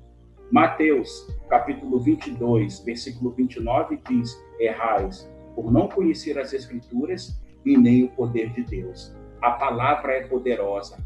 Mateus, 0.52 1.26
capítulo 1.48 1.98
22, 1.98 2.80
versículo 2.80 3.30
29, 3.30 3.98
diz: 4.06 4.38
Errais 4.60 5.26
por 5.54 5.72
não 5.72 5.88
conhecer 5.88 6.38
as 6.38 6.52
Escrituras 6.52 7.42
e 7.64 7.74
nem 7.74 8.04
o 8.04 8.10
poder 8.10 8.50
de 8.50 8.62
Deus. 8.62 9.16
A 9.40 9.52
palavra 9.52 10.12
é 10.12 10.26
poderosa. 10.26 10.98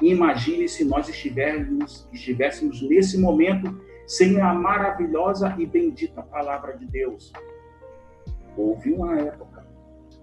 Imagine 0.00 0.66
se 0.66 0.86
nós 0.86 1.06
estivéssemos, 1.06 2.08
estivéssemos 2.14 2.80
nesse 2.80 3.20
momento 3.20 3.78
sem 4.06 4.40
a 4.40 4.54
maravilhosa 4.54 5.54
e 5.58 5.66
bendita 5.66 6.22
palavra 6.22 6.74
de 6.74 6.86
Deus. 6.86 7.30
Houve 8.56 8.90
uma 8.94 9.20
época 9.20 9.66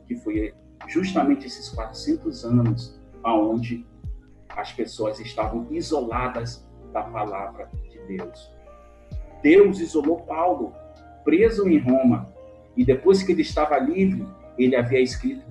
que 0.07 0.15
foi 0.15 0.55
justamente 0.87 1.45
esses 1.45 1.69
400 1.69 2.43
anos 2.45 2.99
aonde 3.21 3.85
as 4.49 4.73
pessoas 4.73 5.19
estavam 5.19 5.67
isoladas 5.69 6.67
da 6.91 7.03
palavra 7.03 7.69
de 7.91 8.17
Deus. 8.17 8.59
Deus 9.41 9.79
isolou 9.79 10.21
Paulo, 10.21 10.73
preso 11.23 11.67
em 11.67 11.77
Roma, 11.77 12.31
e 12.75 12.85
depois 12.85 13.21
que 13.23 13.31
ele 13.31 13.41
estava 13.41 13.77
livre, 13.77 14.25
ele 14.57 14.75
havia 14.75 14.99
escrito 14.99 15.45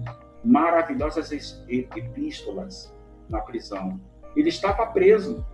maravilhosas 0.45 1.31
epístolas 1.69 2.93
na 3.29 3.41
prisão. 3.41 4.01
Ele 4.35 4.49
estava 4.49 4.87
preso, 4.87 5.45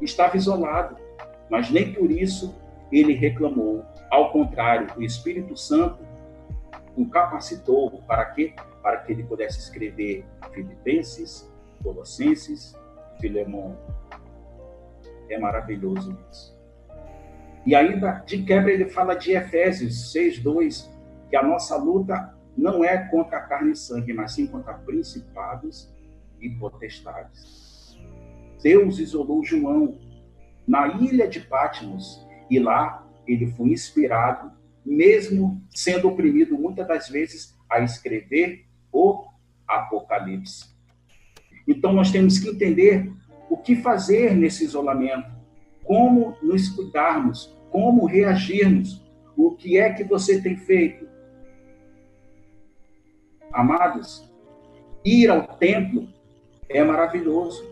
estava 0.00 0.36
isolado, 0.36 0.96
mas 1.50 1.70
nem 1.70 1.92
por 1.92 2.10
isso 2.10 2.54
ele 2.92 3.12
reclamou. 3.12 3.84
Ao 4.10 4.30
contrário, 4.30 4.86
o 4.96 5.02
Espírito 5.02 5.56
Santo 5.56 5.98
o 6.96 7.06
capacitou 7.06 7.90
para 8.06 8.26
quê? 8.26 8.54
Para 8.82 8.98
que 8.98 9.12
ele 9.12 9.24
pudesse 9.24 9.58
escrever 9.58 10.24
Filipenses, 10.52 11.50
Colossenses, 11.82 12.78
Filemão. 13.20 13.76
É 15.28 15.38
maravilhoso 15.38 16.16
isso. 16.30 16.53
E 17.66 17.74
ainda, 17.74 18.22
de 18.26 18.42
quebra, 18.42 18.72
ele 18.72 18.86
fala 18.86 19.14
de 19.14 19.32
Efésios 19.32 20.12
6:2, 20.12 20.90
que 21.30 21.36
a 21.36 21.42
nossa 21.42 21.76
luta 21.76 22.34
não 22.56 22.84
é 22.84 22.98
contra 23.08 23.38
a 23.38 23.42
carne 23.42 23.72
e 23.72 23.76
sangue, 23.76 24.12
mas 24.12 24.32
sim 24.32 24.46
contra 24.46 24.74
principados 24.74 25.92
e 26.40 26.50
potestades. 26.50 27.98
Deus 28.62 28.98
isolou 28.98 29.44
João 29.44 29.98
na 30.66 30.88
ilha 30.88 31.28
de 31.28 31.40
Patmos 31.40 32.24
e 32.50 32.58
lá 32.58 33.06
ele 33.26 33.46
foi 33.52 33.70
inspirado, 33.70 34.52
mesmo 34.84 35.62
sendo 35.70 36.08
oprimido 36.08 36.56
muitas 36.56 36.86
das 36.86 37.08
vezes, 37.08 37.56
a 37.68 37.80
escrever 37.80 38.66
o 38.92 39.24
Apocalipse. 39.66 40.74
Então 41.66 41.92
nós 41.92 42.10
temos 42.10 42.38
que 42.38 42.50
entender 42.50 43.10
o 43.50 43.56
que 43.56 43.76
fazer 43.76 44.34
nesse 44.34 44.64
isolamento, 44.64 45.33
como 45.84 46.36
nos 46.42 46.68
cuidarmos, 46.68 47.56
como 47.70 48.06
reagirmos, 48.06 49.02
o 49.36 49.52
que 49.52 49.78
é 49.78 49.92
que 49.92 50.04
você 50.04 50.40
tem 50.40 50.56
feito 50.56 51.04
Amados, 53.54 54.28
ir 55.04 55.30
ao 55.30 55.46
templo 55.46 56.08
é 56.68 56.82
maravilhoso. 56.82 57.64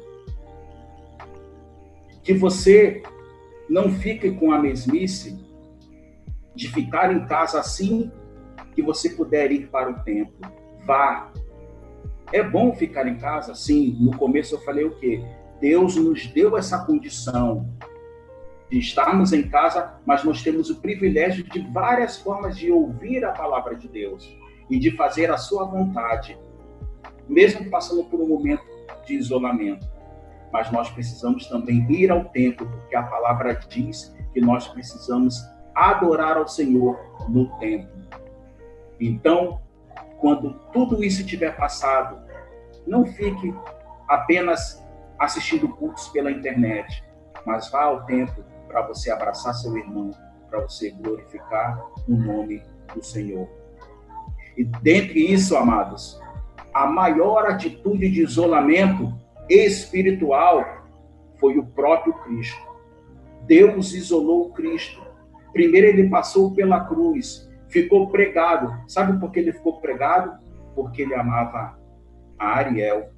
Que 2.23 2.33
você 2.33 3.03
não 3.69 3.91
fique 3.91 4.31
com 4.31 4.53
a 4.53 4.61
mesmice 4.61 5.37
de 6.55 6.69
ficar 6.69 7.13
em 7.13 7.27
casa 7.27 7.59
assim 7.59 8.13
que 8.77 8.81
você 8.81 9.11
puder 9.11 9.51
ir 9.51 9.67
para 9.71 9.91
o 9.91 10.05
templo. 10.05 10.49
Vá. 10.87 11.33
É 12.33 12.45
bom 12.45 12.73
ficar 12.77 13.09
em 13.09 13.17
casa? 13.17 13.53
Sim. 13.57 13.97
No 13.99 14.17
começo 14.17 14.55
eu 14.55 14.61
falei 14.61 14.85
o 14.85 14.95
quê? 15.01 15.21
Deus 15.61 15.97
nos 15.97 16.29
deu 16.29 16.57
essa 16.57 16.79
condição 16.85 17.69
de 18.73 18.79
estarmos 18.79 19.35
em 19.35 19.43
casa, 19.51 20.01
mas 20.07 20.25
nós 20.25 20.41
temos 20.41 20.71
o 20.71 20.81
privilégio 20.81 21.45
de 21.45 21.61
várias 21.71 22.17
formas 22.17 22.57
de 22.57 22.73
ouvir 22.73 23.23
a 23.23 23.31
palavra 23.31 23.77
de 23.77 23.87
Deus 23.87 24.35
e 24.71 24.79
de 24.79 24.91
fazer 24.93 25.31
a 25.31 25.37
sua 25.37 25.67
vontade, 25.67 26.39
mesmo 27.29 27.69
passando 27.69 28.03
por 28.05 28.19
um 28.19 28.27
momento 28.27 28.65
de 29.05 29.15
isolamento. 29.15 29.87
Mas 30.51 30.73
nós 30.73 30.89
precisamos 30.91 31.47
também 31.49 31.87
ir 31.93 32.11
ao 32.11 32.25
templo, 32.25 32.67
porque 32.67 32.97
a 32.97 33.03
palavra 33.03 33.53
diz 33.69 34.17
que 34.33 34.41
nós 34.41 34.67
precisamos 34.67 35.39
adorar 35.75 36.39
ao 36.39 36.49
Senhor 36.49 36.99
no 37.29 37.55
templo. 37.59 37.93
Então, 38.99 39.61
quando 40.19 40.55
tudo 40.73 41.05
isso 41.05 41.27
tiver 41.27 41.55
passado, 41.59 42.23
não 42.87 43.05
fique 43.05 43.55
apenas 44.09 44.83
assistindo 45.19 45.69
cultos 45.69 46.09
pela 46.09 46.31
internet, 46.31 47.05
mas 47.45 47.71
vá 47.71 47.83
ao 47.83 48.07
templo 48.07 48.43
para 48.73 48.87
você 48.89 49.11
abraçar 49.11 49.55
seu 49.55 49.77
irmão, 49.77 50.11
para 50.49 50.61
você 50.61 50.91
glorificar 50.91 51.79
o 52.09 52.17
nome 52.17 52.63
do 52.95 53.05
Senhor. 53.05 53.47
E 54.57 54.65
dentre 54.65 55.21
isso, 55.21 55.55
amados, 55.57 56.21
a 56.73 56.87
maior 56.87 57.47
atitude 57.47 58.11
de 58.11 58.23
isolamento 58.23 59.13
espiritual 59.49 60.65
foi 61.39 61.59
o 61.59 61.67
próprio 61.67 62.15
Cristo. 62.25 62.73
Deus 63.47 63.93
isolou 63.93 64.49
o 64.49 64.53
Cristo. 64.53 65.03
Primeiro 65.53 65.89
ele 65.89 66.09
passou 66.09 66.55
pela 66.55 66.85
cruz, 66.85 67.51
ficou 67.69 68.09
pregado. 68.09 68.73
Sabe 68.89 69.21
por 69.21 69.31
que 69.31 69.41
ele 69.41 69.53
ficou 69.53 69.81
pregado? 69.81 70.39
Porque 70.75 71.03
ele 71.03 71.15
amava 71.15 71.79
a 72.39 72.47
Ariel, 72.57 73.11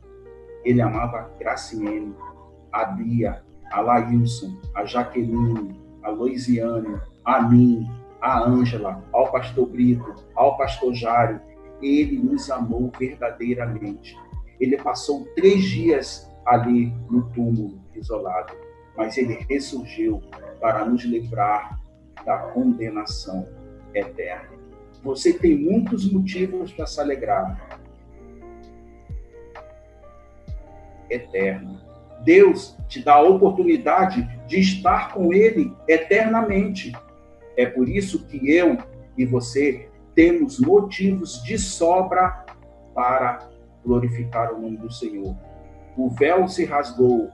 ele 0.65 0.81
amava 0.81 1.19
a 1.19 1.39
Graciene, 1.39 2.15
a 2.73 2.87
Bia, 2.87 3.44
a 3.75 3.81
Laílson, 3.81 4.57
a 4.73 4.85
Jaqueline, 4.85 5.75
a 6.05 6.11
Loisiane, 6.11 7.01
a 7.25 7.43
mim, 7.43 7.91
a 8.21 8.41
Ângela, 8.41 9.05
ao 9.13 9.33
pastor 9.33 9.67
Brito, 9.67 10.15
ao 10.37 10.57
pastor 10.57 10.95
Jário. 10.95 11.41
Ele 11.83 12.19
nos 12.19 12.49
amou 12.51 12.93
verdadeiramente. 12.97 14.17
Ele 14.61 14.77
passou 14.77 15.27
três 15.35 15.65
dias 15.65 16.31
ali 16.47 16.95
no 17.11 17.29
túmulo, 17.33 17.81
isolado, 17.97 18.55
mas 18.97 19.19
ele 19.19 19.45
ressurgiu 19.51 20.23
para 20.61 20.85
nos 20.85 21.03
livrar 21.05 21.81
da 22.25 22.39
condenação 22.53 23.49
eterna. 23.93 24.55
Você 25.03 25.33
tem 25.33 25.59
muitos 25.59 26.11
motivos 26.11 26.73
para 26.73 26.87
se 26.87 27.01
alegrar. 27.01 27.81
Eterno. 31.11 31.84
Deus 32.25 32.77
te 32.89 33.03
dá 33.03 33.15
a 33.15 33.23
oportunidade 33.23 34.29
de 34.47 34.59
estar 34.59 35.13
com 35.13 35.33
Ele 35.33 35.73
eternamente. 35.87 36.93
É 37.57 37.67
por 37.67 37.89
isso 37.89 38.27
que 38.27 38.51
eu 38.51 38.79
e 39.17 39.25
você 39.25 39.89
temos 40.15 40.59
motivos 40.59 41.43
de 41.43 41.59
sobra 41.59 42.45
para 42.95 43.49
glorificar 43.85 44.53
o 44.53 44.61
nome 44.61 44.77
do 44.77 44.91
Senhor. 44.91 45.37
O 45.97 46.09
véu 46.11 46.49
se 46.49 46.65
rasgou 46.65 47.31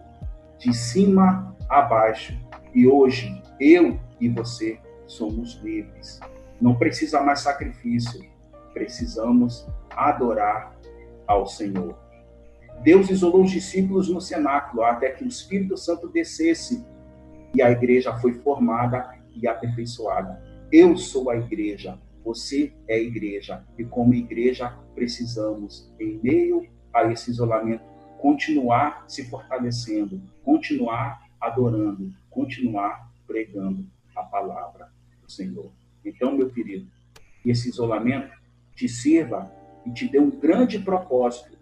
de 0.59 0.75
cima 0.75 1.57
a 1.69 1.83
baixo 1.83 2.37
e 2.75 2.87
hoje 2.87 3.43
eu 3.59 3.99
e 4.21 4.29
você 4.29 4.79
somos 5.07 5.61
livres. 5.63 6.21
Não 6.61 6.75
precisa 6.75 7.23
mais 7.23 7.41
sacrifício, 7.41 8.21
precisamos 8.73 9.67
adorar 9.91 10.77
ao 11.27 11.47
Senhor. 11.47 11.97
Deus 12.83 13.11
isolou 13.11 13.43
os 13.43 13.51
discípulos 13.51 14.09
no 14.09 14.21
cenáculo 14.21 14.83
até 14.83 15.11
que 15.11 15.23
o 15.23 15.29
Espírito 15.29 15.77
Santo 15.77 16.09
descesse 16.09 16.83
e 17.55 17.61
a 17.61 17.71
igreja 17.71 18.17
foi 18.19 18.33
formada 18.33 19.19
e 19.35 19.47
aperfeiçoada. 19.47 20.43
Eu 20.73 20.97
sou 20.97 21.29
a 21.29 21.37
igreja, 21.37 21.99
você 22.25 22.73
é 22.89 22.95
a 22.95 23.03
igreja, 23.03 23.65
e 23.77 23.85
como 23.85 24.15
igreja 24.15 24.79
precisamos, 24.95 25.93
em 26.01 26.19
meio 26.23 26.67
a 26.93 27.05
esse 27.13 27.31
isolamento, 27.31 27.85
continuar 28.19 29.05
se 29.09 29.29
fortalecendo, 29.29 30.23
continuar 30.43 31.29
adorando, 31.39 32.13
continuar 32.31 33.11
pregando 33.27 33.85
a 34.17 34.23
palavra 34.23 34.89
do 35.23 35.31
Senhor. 35.31 35.71
Então, 36.05 36.37
meu 36.37 36.49
querido, 36.49 36.87
esse 37.45 37.69
isolamento 37.69 38.33
te 38.75 38.89
sirva 38.89 39.51
e 39.85 39.93
te 39.93 40.09
dê 40.09 40.19
um 40.19 40.31
grande 40.31 40.79
propósito 40.79 41.60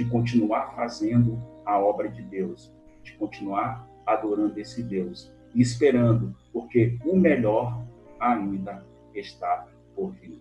de 0.00 0.06
continuar 0.06 0.74
fazendo 0.74 1.38
a 1.66 1.78
obra 1.78 2.08
de 2.08 2.22
Deus, 2.22 2.72
de 3.02 3.12
continuar 3.18 3.86
adorando 4.06 4.58
esse 4.58 4.82
Deus 4.82 5.30
e 5.54 5.60
esperando, 5.60 6.34
porque 6.54 6.98
o 7.04 7.14
melhor 7.14 7.84
ainda 8.18 8.82
está 9.14 9.66
por 9.94 10.12
vir. 10.12 10.40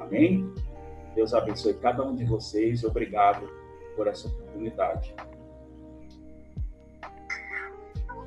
Amém? 0.00 0.52
Deus 1.14 1.32
abençoe 1.32 1.74
cada 1.74 2.04
um 2.04 2.12
de 2.12 2.24
vocês. 2.24 2.82
Obrigado 2.82 3.48
por 3.94 4.08
essa 4.08 4.26
oportunidade. 4.26 5.14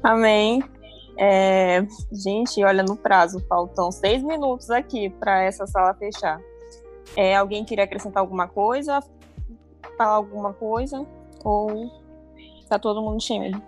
Amém. 0.02 0.64
É, 1.18 1.86
gente, 2.14 2.64
olha 2.64 2.82
no 2.82 2.96
prazo, 2.96 3.46
faltam 3.50 3.92
seis 3.92 4.24
minutos 4.24 4.70
aqui 4.70 5.10
para 5.10 5.44
essa 5.44 5.68
sala 5.68 5.94
fechar. 5.96 6.40
É, 7.18 7.36
alguém 7.36 7.66
queria 7.66 7.84
acrescentar 7.84 8.22
alguma 8.22 8.48
coisa? 8.48 9.02
Falar 10.02 10.16
alguma 10.16 10.52
coisa? 10.52 11.06
Ou 11.44 11.92
tá 12.68 12.80
todo 12.80 13.04
mundo 13.04 13.20
tímido? 13.20 13.62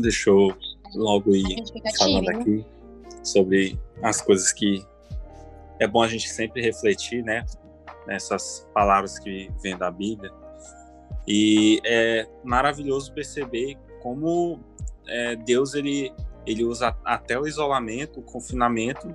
Deixa 0.00 0.30
eu 0.30 0.56
logo 0.94 1.36
ir 1.36 1.62
falando 1.98 2.30
aqui 2.30 2.64
sobre 3.22 3.78
as 4.02 4.22
coisas 4.22 4.50
que 4.50 4.82
é 5.78 5.86
bom 5.86 6.02
a 6.02 6.08
gente 6.08 6.26
sempre 6.26 6.62
refletir, 6.62 7.22
né? 7.22 7.44
Nessas 8.06 8.66
palavras 8.72 9.18
que 9.18 9.50
vêm 9.62 9.76
da 9.76 9.90
Bíblia. 9.90 10.32
E 11.26 11.82
é 11.84 12.26
maravilhoso 12.42 13.12
perceber 13.12 13.76
como 14.00 14.58
é, 15.06 15.36
Deus 15.36 15.74
ele, 15.74 16.14
ele 16.46 16.64
usa 16.64 16.96
até 17.04 17.38
o 17.38 17.46
isolamento, 17.46 18.20
o 18.20 18.22
confinamento, 18.22 19.14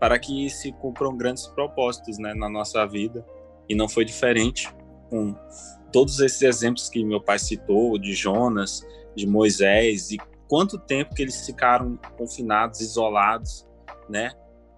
para 0.00 0.18
que 0.18 0.48
se 0.48 0.72
cumpram 0.72 1.14
grandes 1.14 1.46
propósitos 1.46 2.16
né, 2.16 2.32
na 2.32 2.48
nossa 2.48 2.86
vida. 2.86 3.22
E 3.68 3.74
não 3.74 3.88
foi 3.88 4.04
diferente 4.04 4.72
com 5.08 5.34
todos 5.92 6.18
esses 6.20 6.42
exemplos 6.42 6.88
que 6.88 7.04
meu 7.04 7.20
pai 7.20 7.38
citou, 7.38 7.98
de 7.98 8.14
Jonas, 8.14 8.86
de 9.14 9.26
Moisés, 9.26 10.10
e 10.10 10.18
quanto 10.48 10.78
tempo 10.78 11.14
que 11.14 11.22
eles 11.22 11.46
ficaram 11.46 11.98
confinados, 12.18 12.80
isolados, 12.80 13.66
né? 14.08 14.32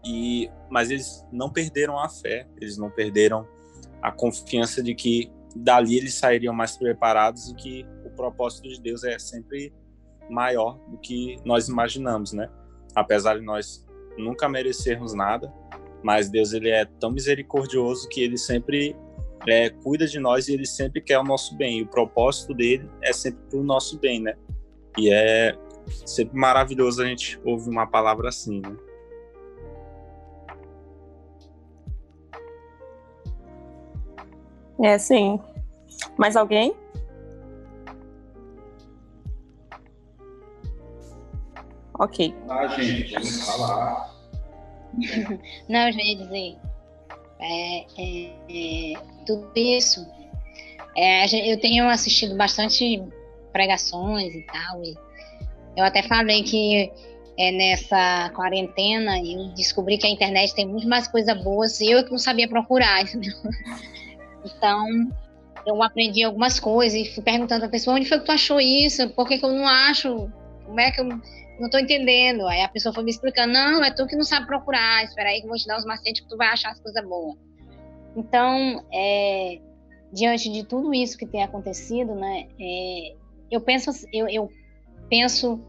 E, 0.05 0.51
mas 0.71 0.91
eles 0.91 1.27
não 1.33 1.51
perderam 1.51 1.99
a 1.99 2.09
fé, 2.09 2.47
eles 2.61 2.77
não 2.77 2.91
perderam 2.91 3.47
a 4.03 4.13
confiança 4.13 4.83
de 4.83 4.95
que 4.95 5.33
dali 5.55 5.97
eles 5.97 6.15
sairiam 6.15 6.55
mais 6.55 6.77
preparados 6.77 7.49
e 7.49 7.55
que 7.55 7.87
o 8.05 8.11
propósito 8.11 8.69
de 8.69 8.81
Deus 8.81 9.03
é 9.03 9.19
sempre 9.19 9.73
maior 10.29 10.79
do 10.89 10.99
que 10.99 11.37
nós 11.45 11.69
imaginamos, 11.69 12.33
né? 12.33 12.49
Apesar 12.95 13.39
de 13.39 13.45
nós 13.45 13.87
nunca 14.19 14.49
merecermos 14.49 15.15
nada, 15.15 15.53
mas 16.03 16.31
Deus 16.31 16.53
ele 16.53 16.71
é 16.71 16.85
tão 16.85 17.11
misericordioso 17.11 18.09
que 18.09 18.21
ele 18.21 18.37
sempre 18.37 18.97
é, 19.47 19.71
cuida 19.71 20.07
de 20.07 20.19
nós 20.19 20.49
e 20.49 20.55
ele 20.55 20.67
sempre 20.67 21.01
quer 21.01 21.19
o 21.19 21.25
nosso 21.25 21.57
bem. 21.57 21.79
E 21.79 21.83
o 21.83 21.87
propósito 21.87 22.55
dele 22.55 22.89
é 23.03 23.13
sempre 23.13 23.41
para 23.51 23.59
o 23.59 23.63
nosso 23.63 23.99
bem, 23.99 24.21
né? 24.21 24.35
E 24.99 25.11
é 25.11 25.57
sempre 26.05 26.37
maravilhoso 26.39 27.03
a 27.03 27.07
gente 27.07 27.41
ouvir 27.45 27.71
uma 27.71 27.87
palavra 27.87 28.29
assim, 28.29 28.61
né? 28.61 28.77
É, 34.83 34.99
sim. 34.99 35.41
Mais 36.19 36.37
alguém? 36.37 36.77
Ok. 41.99 42.35
Ah, 42.49 42.67
gente, 42.69 43.15
vamos 43.15 43.47
falar. 43.47 44.16
Não, 45.69 45.87
eu 45.87 45.93
já 45.93 46.01
ia 46.01 46.17
dizer. 46.17 46.57
É, 47.39 47.79
é, 47.81 48.33
é, 48.49 48.95
tudo 49.27 49.51
isso. 49.55 50.07
É, 50.97 51.53
eu 51.53 51.61
tenho 51.61 51.89
assistido 51.89 52.37
bastante 52.37 53.03
pregações 53.53 54.35
e 54.35 54.43
tal. 54.43 54.83
E 54.83 54.97
eu 55.77 55.85
até 55.85 56.03
falei 56.03 56.43
que 56.43 56.91
é, 57.39 57.53
nessa 57.53 58.31
quarentena 58.35 59.19
eu 59.19 59.49
descobri 59.55 59.99
que 59.99 60.07
a 60.07 60.11
internet 60.11 60.55
tem 60.55 60.67
muito 60.67 60.89
mais 60.89 61.07
coisas 61.07 61.37
boas 61.43 61.81
e 61.81 61.91
eu 61.91 62.05
que 62.05 62.11
não 62.11 62.19
sabia 62.19 62.49
procurar. 62.49 63.05
Então, 64.59 64.87
eu 65.67 65.83
aprendi 65.83 66.23
algumas 66.23 66.61
coisas 66.61 66.97
e 66.97 67.13
fui 67.13 67.21
perguntando 67.21 67.65
à 67.65 67.69
pessoa 67.69 67.97
onde 67.97 68.09
foi 68.09 68.21
que 68.21 68.27
tu 68.27 68.31
achou 68.31 68.61
isso, 68.61 69.09
por 69.11 69.27
que, 69.27 69.39
que 69.39 69.45
eu 69.45 69.53
não 69.53 69.67
acho, 69.67 70.31
como 70.67 70.81
é 70.81 70.91
que 70.91 71.01
eu 71.01 71.05
não 71.05 71.67
estou 71.67 71.81
entendendo. 71.81 72.47
Aí 72.47 72.63
a 72.63 72.69
pessoa 72.69 72.95
foi 72.95 73.05
me 73.05 73.11
explicando, 73.11 73.53
não, 73.53 73.83
é 73.83 73.91
tu 73.91 74.07
que 74.07 74.17
não 74.17 74.25
sabe 74.25 74.47
procurar, 74.47 75.05
espera 75.05 75.31
aí 75.31 75.41
que 75.41 75.47
eu 75.47 75.49
vou 75.49 75.59
te 75.59 75.67
dar 75.67 75.79
os 75.79 75.85
macetes 75.85 76.23
que 76.23 76.29
tu 76.29 76.37
vai 76.37 76.49
achar 76.49 76.71
as 76.71 76.81
coisas 76.81 77.03
boas. 77.05 77.37
Então, 78.17 78.85
é, 78.93 79.61
diante 80.13 80.51
de 80.51 80.65
tudo 80.65 80.95
isso 80.95 81.19
que 81.19 81.27
tem 81.27 81.43
acontecido, 81.43 82.15
né, 82.15 82.49
é, 82.59 83.15
eu 83.51 83.61
penso, 83.61 83.91
eu, 84.13 84.29
eu 84.29 84.49
penso 85.09 85.61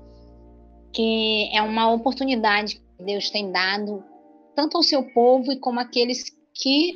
que 0.93 1.49
é 1.53 1.62
uma 1.62 1.91
oportunidade 1.91 2.75
que 2.75 3.03
Deus 3.03 3.29
tem 3.29 3.51
dado 3.51 4.03
tanto 4.55 4.77
ao 4.77 4.83
seu 4.83 5.03
povo 5.13 5.51
e 5.51 5.60
como 5.60 5.79
aqueles 5.79 6.25
que 6.53 6.93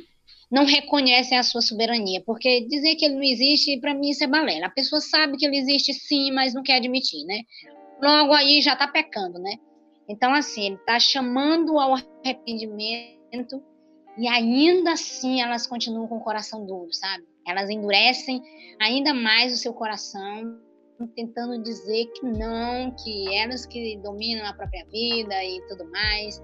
não 0.50 0.66
reconhecem 0.66 1.38
a 1.38 1.42
sua 1.42 1.62
soberania, 1.62 2.20
porque 2.26 2.66
dizer 2.66 2.96
que 2.96 3.06
ele 3.06 3.14
não 3.14 3.22
existe, 3.22 3.78
para 3.78 3.94
mim, 3.94 4.10
isso 4.10 4.22
é 4.22 4.26
balela. 4.26 4.66
A 4.66 4.70
pessoa 4.70 5.00
sabe 5.00 5.38
que 5.38 5.46
ele 5.46 5.56
existe 5.56 5.94
sim, 5.94 6.30
mas 6.32 6.52
não 6.52 6.62
quer 6.62 6.76
admitir, 6.76 7.24
né? 7.24 7.42
Logo 8.02 8.32
aí 8.32 8.60
já 8.60 8.72
está 8.72 8.88
pecando, 8.88 9.38
né? 9.38 9.56
Então, 10.08 10.34
assim, 10.34 10.66
ele 10.66 10.74
está 10.74 10.98
chamando 10.98 11.78
ao 11.78 11.94
arrependimento 11.94 13.62
e 14.18 14.28
ainda 14.28 14.92
assim 14.92 15.40
elas 15.40 15.66
continuam 15.66 16.08
com 16.08 16.16
o 16.16 16.20
coração 16.20 16.66
duro, 16.66 16.92
sabe? 16.92 17.24
Elas 17.46 17.70
endurecem 17.70 18.42
ainda 18.80 19.14
mais 19.14 19.52
o 19.52 19.56
seu 19.56 19.72
coração, 19.72 20.58
tentando 21.14 21.62
dizer 21.62 22.06
que 22.06 22.26
não, 22.26 22.90
que 22.90 23.34
elas 23.34 23.64
que 23.66 23.96
dominam 23.98 24.46
a 24.46 24.52
própria 24.52 24.84
vida 24.86 25.44
e 25.44 25.60
tudo 25.68 25.90
mais. 25.90 26.42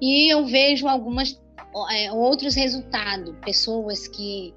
E 0.00 0.32
eu 0.32 0.46
vejo 0.46 0.88
algumas 0.88 1.40
é, 1.92 2.10
outros 2.12 2.54
resultados, 2.54 3.34
pessoas 3.44 4.08
que 4.08 4.54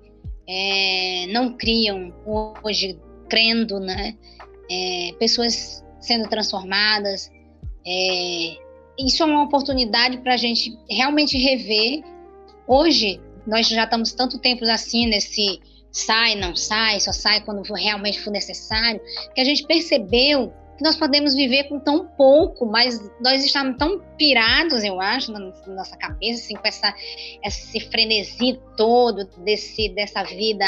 é, 0.47 1.27
não 1.27 1.55
criam 1.55 2.13
hoje 2.63 2.99
crendo, 3.29 3.79
né? 3.79 4.17
É, 4.71 5.13
pessoas 5.19 5.82
sendo 6.03 6.29
transformadas. 6.29 7.31
É, 7.85 8.57
isso 8.97 9.23
é 9.23 9.25
uma 9.25 9.43
oportunidade 9.43 10.17
para 10.19 10.33
a 10.33 10.37
gente 10.37 10.77
realmente 10.89 11.37
rever. 11.37 12.03
Hoje 12.67 13.19
nós 13.45 13.67
já 13.67 13.83
estamos 13.83 14.13
tanto 14.13 14.39
tempo 14.39 14.63
assim 14.65 15.07
nesse 15.07 15.59
sai, 15.91 16.35
não 16.35 16.55
sai, 16.55 16.99
só 16.99 17.11
sai 17.11 17.41
quando 17.41 17.61
realmente 17.73 18.19
for 18.19 18.31
necessário, 18.31 18.99
que 19.35 19.41
a 19.41 19.43
gente 19.43 19.65
percebeu 19.65 20.51
que 20.75 20.83
nós 20.83 20.95
podemos 20.95 21.35
viver 21.35 21.65
com 21.65 21.79
tão 21.79 22.07
pouco, 22.07 22.65
mas 22.65 22.99
nós 23.21 23.45
estamos 23.45 23.77
tão 23.77 23.99
pirados, 24.17 24.83
eu 24.83 24.99
acho, 24.99 25.31
na, 25.31 25.39
nossa 25.67 25.95
cabeça, 25.97 26.43
assim, 26.43 26.55
com 26.55 26.67
essa, 26.67 26.91
esse 27.43 27.79
frenesi 27.79 28.59
todo 28.75 29.25
desse, 29.43 29.89
dessa 29.89 30.23
vida 30.23 30.65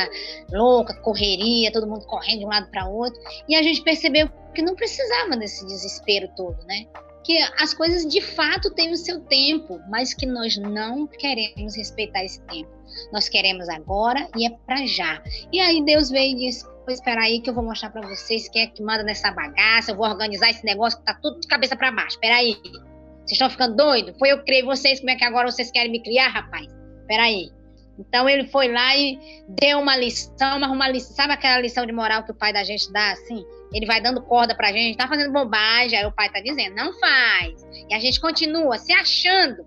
louca, 0.51 0.93
correria, 1.01 1.71
todo 1.71 1.87
mundo 1.87 2.05
correndo 2.05 2.39
de 2.39 2.45
um 2.45 2.49
lado 2.49 2.69
para 2.69 2.87
outro, 2.87 3.19
e 3.49 3.55
a 3.55 3.63
gente 3.63 3.81
percebeu 3.81 4.29
que 4.55 4.61
não 4.61 4.75
precisava 4.75 5.37
desse 5.37 5.65
desespero 5.67 6.27
todo, 6.35 6.57
né? 6.65 6.87
Que 7.23 7.37
as 7.59 7.73
coisas 7.73 8.07
de 8.07 8.21
fato 8.21 8.71
têm 8.71 8.91
o 8.91 8.97
seu 8.97 9.19
tempo, 9.21 9.79
mas 9.89 10.13
que 10.13 10.25
nós 10.25 10.57
não 10.57 11.05
queremos 11.05 11.75
respeitar 11.75 12.23
esse 12.23 12.41
tempo. 12.43 12.69
Nós 13.11 13.27
queremos 13.27 13.67
agora 13.67 14.27
e 14.35 14.47
é 14.47 14.49
para 14.65 14.85
já. 14.85 15.21
E 15.51 15.59
aí 15.59 15.83
Deus 15.83 16.09
veio 16.09 16.37
e 16.37 16.47
disse: 16.47 16.65
Pois 16.85 16.99
espera 16.99 17.21
aí 17.21 17.41
que 17.41 17.49
eu 17.49 17.53
vou 17.53 17.63
mostrar 17.63 17.89
para 17.89 18.07
vocês 18.07 18.47
quem 18.49 18.63
é 18.63 18.67
que 18.67 18.81
manda 18.81 19.03
nessa 19.03 19.31
bagaça. 19.31 19.91
Eu 19.91 19.97
vou 19.97 20.07
organizar 20.07 20.49
esse 20.49 20.63
negócio 20.63 20.99
que 20.99 21.05
tá 21.05 21.15
tudo 21.21 21.39
de 21.39 21.47
cabeça 21.47 21.75
para 21.75 21.91
baixo. 21.91 22.11
Espera 22.11 22.37
aí. 22.37 22.55
Vocês 22.63 23.31
estão 23.33 23.49
ficando 23.49 23.75
doidos? 23.75 24.17
Foi 24.19 24.31
eu 24.31 24.37
que 24.39 24.45
criei 24.45 24.63
vocês, 24.63 24.99
como 24.99 25.09
é 25.09 25.15
que 25.15 25.23
agora 25.23 25.51
vocês 25.51 25.71
querem 25.71 25.91
me 25.91 26.01
criar, 26.01 26.29
rapaz? 26.29 26.67
Espera 27.01 27.23
aí. 27.23 27.49
Então 27.97 28.27
ele 28.27 28.47
foi 28.47 28.67
lá 28.67 28.95
e 28.97 29.17
deu 29.47 29.79
uma 29.79 29.95
lição, 29.95 30.59
mas 30.59 30.69
uma 30.69 30.87
lição, 30.87 31.15
sabe 31.15 31.33
aquela 31.33 31.59
lição 31.59 31.85
de 31.85 31.93
moral 31.93 32.23
que 32.23 32.31
o 32.31 32.35
pai 32.35 32.51
da 32.51 32.63
gente 32.63 32.91
dá 32.91 33.11
assim? 33.11 33.45
Ele 33.73 33.85
vai 33.85 34.01
dando 34.01 34.21
corda 34.21 34.55
pra 34.55 34.71
gente, 34.71 34.97
tá 34.97 35.07
fazendo 35.07 35.31
bobagem, 35.31 35.97
aí 35.97 36.05
o 36.05 36.11
pai 36.11 36.29
tá 36.29 36.39
dizendo, 36.41 36.75
não 36.75 36.93
faz. 36.99 37.65
E 37.89 37.93
a 37.93 37.99
gente 37.99 38.19
continua 38.19 38.77
se 38.77 38.93
achando 38.93 39.65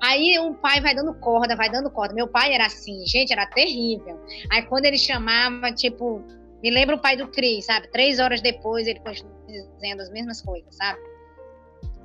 Aí 0.00 0.38
o 0.38 0.54
pai 0.54 0.80
vai 0.80 0.94
dando 0.94 1.12
corda, 1.14 1.54
vai 1.54 1.70
dando 1.70 1.90
corda. 1.90 2.14
Meu 2.14 2.26
pai 2.26 2.54
era 2.54 2.66
assim, 2.66 3.04
gente, 3.06 3.32
era 3.32 3.46
terrível. 3.46 4.18
Aí 4.50 4.62
quando 4.62 4.86
ele 4.86 4.96
chamava, 4.96 5.70
tipo, 5.72 6.24
me 6.62 6.70
lembra 6.70 6.96
o 6.96 6.98
pai 6.98 7.16
do 7.16 7.28
Cris, 7.28 7.66
sabe? 7.66 7.88
Três 7.88 8.18
horas 8.18 8.40
depois 8.40 8.86
ele 8.86 9.00
continua 9.00 9.30
dizendo 9.46 10.00
as 10.00 10.10
mesmas 10.10 10.40
coisas, 10.40 10.74
sabe? 10.74 10.98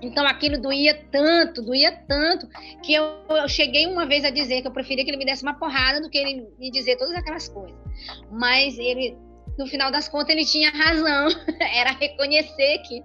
Então 0.02 0.26
aquilo 0.26 0.62
doía 0.62 0.94
tanto, 1.12 1.62
doía 1.62 1.92
tanto, 2.08 2.48
que 2.84 2.94
eu, 2.94 3.04
eu, 3.30 3.48
cheguei 3.48 3.88
uma 3.88 4.06
vez 4.06 4.24
a 4.26 4.30
dizer 4.30 4.62
que 4.62 4.68
eu 4.68 4.72
preferia 4.72 5.04
que 5.04 5.10
ele 5.10 5.18
me 5.18 5.26
desse 5.26 5.44
uma 5.44 5.58
porrada 5.58 6.02
do 6.02 6.10
que 6.10 6.18
ele 6.18 6.48
me 6.60 6.70
dizer 6.70 6.98
todas 6.98 7.16
aquelas 7.16 7.48
coisas. 7.48 7.78
Mas 8.30 8.78
ele, 8.78 9.18
no 9.58 9.66
final 9.68 9.92
das 9.92 10.08
contas, 10.10 10.30
ele 10.30 10.46
tinha 10.46 10.70
razão. 10.70 11.28
Era 11.74 11.92
reconhecer 11.92 12.80
que 12.80 13.02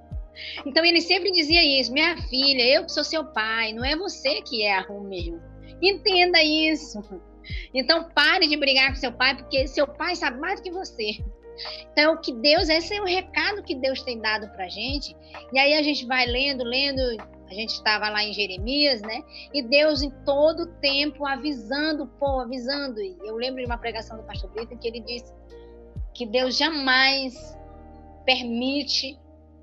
então 0.64 0.84
ele 0.84 1.00
sempre 1.00 1.30
dizia 1.30 1.62
isso: 1.64 1.92
minha 1.92 2.16
filha, 2.28 2.62
eu 2.62 2.84
que 2.84 2.92
sou 2.92 3.04
seu 3.04 3.24
pai, 3.24 3.72
não 3.72 3.84
é 3.84 3.96
você 3.96 4.40
que 4.42 4.64
é 4.64 4.80
meu. 4.88 5.40
Entenda 5.82 6.42
isso. 6.42 7.02
Então 7.74 8.10
pare 8.10 8.46
de 8.46 8.56
brigar 8.56 8.90
com 8.90 8.96
seu 8.96 9.12
pai, 9.12 9.36
porque 9.36 9.66
seu 9.66 9.86
pai 9.86 10.14
sabe 10.14 10.38
mais 10.38 10.60
do 10.60 10.64
que 10.64 10.70
você. 10.70 11.18
Então, 11.92 12.14
o 12.14 12.20
que 12.20 12.32
Deus, 12.32 12.68
esse 12.68 12.94
é 12.94 13.00
o 13.00 13.04
recado 13.04 13.62
que 13.62 13.74
Deus 13.74 14.02
tem 14.02 14.20
dado 14.20 14.48
pra 14.50 14.68
gente. 14.68 15.16
E 15.52 15.58
aí 15.58 15.74
a 15.74 15.82
gente 15.82 16.06
vai 16.06 16.26
lendo, 16.26 16.64
lendo, 16.64 17.00
a 17.48 17.54
gente 17.54 17.70
estava 17.70 18.08
lá 18.08 18.22
em 18.24 18.32
Jeremias, 18.32 19.00
né? 19.02 19.22
E 19.52 19.62
Deus 19.62 20.02
em 20.02 20.10
todo 20.24 20.66
tempo 20.80 21.26
avisando 21.26 22.04
o 22.04 22.06
povo, 22.06 22.40
avisando. 22.40 23.00
E 23.00 23.16
eu 23.24 23.36
lembro 23.36 23.60
de 23.60 23.66
uma 23.66 23.78
pregação 23.78 24.16
do 24.16 24.22
pastor 24.24 24.50
Brito 24.50 24.78
que 24.78 24.88
ele 24.88 25.00
disse 25.00 25.32
que 26.14 26.26
Deus 26.26 26.56
jamais 26.56 27.34
permite 28.24 29.18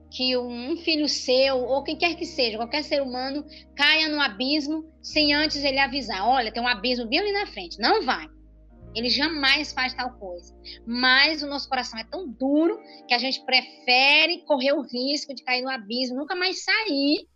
que 0.10 0.38
um 0.38 0.78
filho 0.78 1.08
seu, 1.08 1.58
ou 1.58 1.84
quem 1.84 1.98
quer 1.98 2.16
que 2.16 2.26
seja, 2.26 2.58
qualquer 2.58 2.84
ser 2.84 3.02
humano, 3.02 3.46
caia 3.76 4.08
no 4.08 4.22
abismo 4.22 4.86
sem 5.02 5.34
antes 5.34 5.64
ele 5.64 5.80
avisar: 5.80 6.28
olha, 6.28 6.52
tem 6.52 6.62
um 6.62 6.68
abismo 6.68 7.08
bem 7.08 7.20
ali 7.20 7.32
na 7.32 7.46
frente. 7.48 7.80
Não 7.80 8.06
vai. 8.06 8.26
Ele 8.96 9.10
jamais 9.10 9.72
faz 9.72 9.94
tal 9.94 10.12
coisa. 10.18 10.56
Mas 10.86 11.44
o 11.44 11.48
nosso 11.48 11.70
coração 11.70 12.00
é 12.00 12.04
tão 12.04 12.28
duro 12.28 12.82
que 13.08 13.14
a 13.14 13.18
gente 13.18 13.44
prefere 13.46 14.44
correr 14.46 14.74
o 14.74 14.82
risco 14.82 15.34
de 15.34 15.44
cair 15.44 15.62
no 15.62 15.70
abismo, 15.70 16.18
nunca 16.18 16.36
mais 16.36 16.64
sair. 16.64 17.28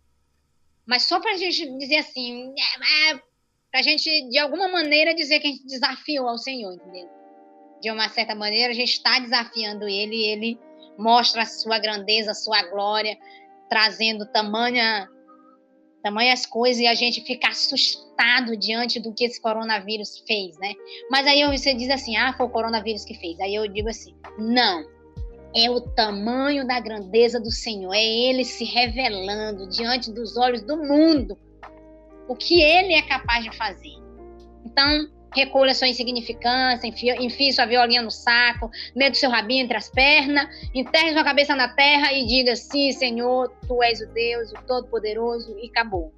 Mas 0.86 1.04
só 1.04 1.20
para 1.20 1.32
a 1.32 1.36
gente 1.36 1.70
dizer 1.78 1.98
assim, 1.98 2.52
é, 2.58 3.10
é, 3.12 3.14
para 3.70 3.80
a 3.80 3.82
gente, 3.82 4.28
de 4.28 4.38
alguma 4.38 4.68
maneira, 4.68 5.14
dizer 5.14 5.40
que 5.40 5.46
a 5.46 5.50
gente 5.50 5.66
desafiou 5.66 6.28
ao 6.28 6.38
Senhor, 6.38 6.74
entendeu? 6.74 7.08
De 7.80 7.90
uma 7.90 8.08
certa 8.08 8.34
maneira, 8.34 8.72
a 8.72 8.74
gente 8.74 8.92
está 8.92 9.18
desafiando 9.18 9.88
ele 9.88 10.16
ele 10.16 10.58
mostra 10.98 11.42
a 11.42 11.46
sua 11.46 11.78
grandeza, 11.78 12.32
a 12.32 12.34
sua 12.34 12.62
glória, 12.64 13.16
trazendo 13.68 14.26
tamanha, 14.26 15.08
tamanhas 16.02 16.44
coisas 16.44 16.82
e 16.82 16.86
a 16.86 16.94
gente 16.94 17.20
fica 17.22 17.48
assustado 17.48 18.56
diante 18.56 18.98
do 18.98 19.12
que 19.12 19.24
esse 19.24 19.40
coronavírus 19.40 20.22
fez, 20.26 20.58
né? 20.58 20.72
Mas 21.10 21.26
aí 21.26 21.44
você 21.46 21.74
diz 21.74 21.90
assim, 21.90 22.16
ah, 22.16 22.34
foi 22.36 22.46
o 22.46 22.50
coronavírus 22.50 23.04
que 23.04 23.14
fez. 23.14 23.38
Aí 23.40 23.54
eu 23.54 23.66
digo 23.68 23.88
assim, 23.88 24.14
não, 24.38 24.84
é 25.54 25.70
o 25.70 25.80
tamanho 25.80 26.66
da 26.66 26.80
grandeza 26.80 27.38
do 27.38 27.50
Senhor, 27.50 27.92
é 27.94 28.04
Ele 28.04 28.44
se 28.44 28.64
revelando 28.64 29.68
diante 29.68 30.10
dos 30.10 30.36
olhos 30.36 30.62
do 30.62 30.76
mundo 30.76 31.38
o 32.28 32.34
que 32.34 32.62
Ele 32.62 32.94
é 32.94 33.02
capaz 33.02 33.44
de 33.44 33.56
fazer. 33.56 33.94
Então, 34.64 35.08
recolha 35.34 35.74
sua 35.74 35.88
insignificância, 35.88 36.86
enfie, 36.86 37.10
enfie 37.12 37.52
sua 37.52 37.66
violinha 37.66 38.02
no 38.02 38.10
saco, 38.10 38.70
mete 38.94 39.18
seu 39.18 39.30
rabinho 39.30 39.64
entre 39.64 39.76
as 39.76 39.88
pernas, 39.88 40.46
enterre 40.74 41.12
sua 41.12 41.24
cabeça 41.24 41.54
na 41.54 41.68
terra 41.68 42.12
e 42.12 42.26
diga: 42.26 42.54
Sim, 42.56 42.92
Senhor, 42.92 43.50
tu 43.66 43.82
és 43.82 44.00
o 44.00 44.06
Deus, 44.08 44.52
o 44.52 44.62
Todo-Poderoso, 44.66 45.56
e 45.58 45.68
acabou. 45.68 46.12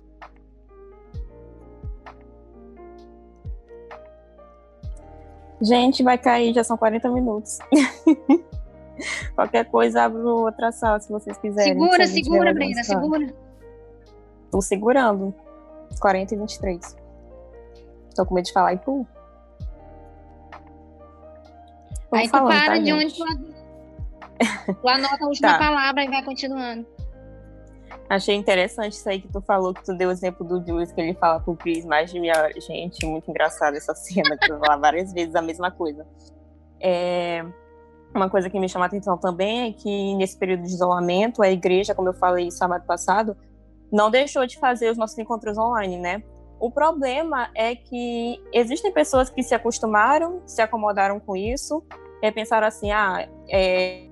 Gente, 5.60 6.02
vai 6.02 6.18
cair, 6.18 6.52
já 6.52 6.64
são 6.64 6.76
40 6.76 7.08
minutos. 7.10 7.58
Qualquer 9.34 9.64
coisa, 9.64 10.02
abro 10.02 10.44
outra 10.44 10.70
sala 10.70 11.00
se 11.00 11.10
vocês 11.10 11.38
quiserem. 11.38 11.72
Segura, 11.72 12.06
segura, 12.06 12.52
Brenda, 12.52 12.84
segura. 12.84 13.34
Tô 14.50 14.60
segurando. 14.60 15.34
40 16.00 16.34
e 16.34 16.38
23. 16.38 17.03
Tô 18.14 18.24
com 18.24 18.34
medo 18.34 18.44
de 18.46 18.52
falar 18.52 18.74
e 18.74 18.78
pum. 18.78 19.04
Aí 22.12 22.26
tu 22.28 22.32
para 22.32 22.66
tá, 22.66 22.78
de 22.78 22.92
onde 22.92 23.14
tu, 23.14 23.24
tu 24.80 24.88
anota 24.88 25.24
a 25.24 25.26
última 25.26 25.52
tá. 25.52 25.58
palavra 25.58 26.04
e 26.04 26.08
vai 26.08 26.22
continuando. 26.22 26.86
Achei 28.08 28.34
interessante 28.34 28.92
isso 28.92 29.08
aí 29.08 29.20
que 29.20 29.28
tu 29.28 29.40
falou, 29.40 29.72
que 29.72 29.82
tu 29.82 29.96
deu 29.96 30.08
o 30.08 30.12
exemplo 30.12 30.46
do 30.46 30.64
Julius, 30.64 30.92
que 30.92 31.00
ele 31.00 31.14
fala 31.14 31.40
pro 31.40 31.56
Chris 31.56 31.84
mais 31.84 32.12
de 32.12 32.20
minha 32.20 32.50
Gente, 32.60 33.04
muito 33.06 33.30
engraçado 33.30 33.76
essa 33.76 33.94
cena, 33.96 34.36
que 34.36 34.46
tu 34.46 34.58
fala 34.58 34.76
várias 34.76 35.12
vezes 35.12 35.34
a 35.34 35.42
mesma 35.42 35.70
coisa. 35.70 36.06
É... 36.80 37.44
Uma 38.14 38.30
coisa 38.30 38.48
que 38.48 38.60
me 38.60 38.68
chama 38.68 38.84
a 38.84 38.86
atenção 38.86 39.18
também 39.18 39.68
é 39.68 39.72
que 39.72 40.14
nesse 40.14 40.38
período 40.38 40.62
de 40.62 40.68
isolamento, 40.68 41.42
a 41.42 41.50
igreja, 41.50 41.94
como 41.94 42.08
eu 42.08 42.14
falei 42.14 42.48
sábado 42.50 42.84
passado, 42.86 43.36
não 43.90 44.08
deixou 44.08 44.46
de 44.46 44.56
fazer 44.58 44.90
os 44.90 44.96
nossos 44.96 45.18
encontros 45.18 45.58
online, 45.58 45.98
né? 45.98 46.22
O 46.64 46.70
problema 46.70 47.50
é 47.54 47.76
que 47.76 48.42
existem 48.50 48.90
pessoas 48.90 49.28
que 49.28 49.42
se 49.42 49.54
acostumaram, 49.54 50.40
se 50.46 50.62
acomodaram 50.62 51.20
com 51.20 51.36
isso, 51.36 51.84
e 52.22 52.32
pensaram 52.32 52.66
assim, 52.66 52.90
ah, 52.90 53.28
é... 53.50 54.08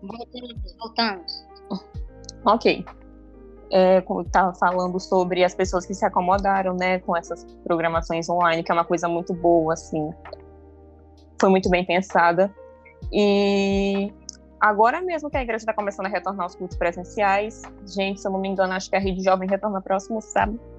Voltamos, 0.00 0.76
voltamos. 0.78 1.46
Ok. 2.44 2.86
é, 3.72 4.04
estava 4.24 4.54
falando 4.54 5.00
sobre 5.00 5.42
as 5.42 5.52
pessoas 5.52 5.84
que 5.84 5.94
se 5.94 6.04
acomodaram, 6.04 6.76
né, 6.76 7.00
com 7.00 7.16
essas 7.16 7.44
programações 7.64 8.28
online, 8.28 8.62
que 8.62 8.70
é 8.70 8.74
uma 8.74 8.84
coisa 8.84 9.08
muito 9.08 9.34
boa, 9.34 9.72
assim, 9.72 10.08
foi 11.40 11.50
muito 11.50 11.68
bem 11.68 11.84
pensada. 11.84 12.54
E 13.12 14.12
agora 14.60 15.00
mesmo 15.00 15.28
que 15.28 15.36
a 15.36 15.42
igreja 15.42 15.62
está 15.62 15.74
começando 15.74 16.06
a 16.06 16.08
retornar 16.08 16.44
aos 16.44 16.54
cultos 16.54 16.76
presenciais, 16.76 17.62
gente, 17.84 18.20
se 18.20 18.28
eu 18.28 18.30
não 18.30 18.38
me 18.38 18.46
engano, 18.46 18.74
acho 18.74 18.88
que 18.88 18.94
a 18.94 19.00
Rede 19.00 19.24
Jovem 19.24 19.48
retorna 19.48 19.80
próximo 19.80 20.22
sábado, 20.22 20.75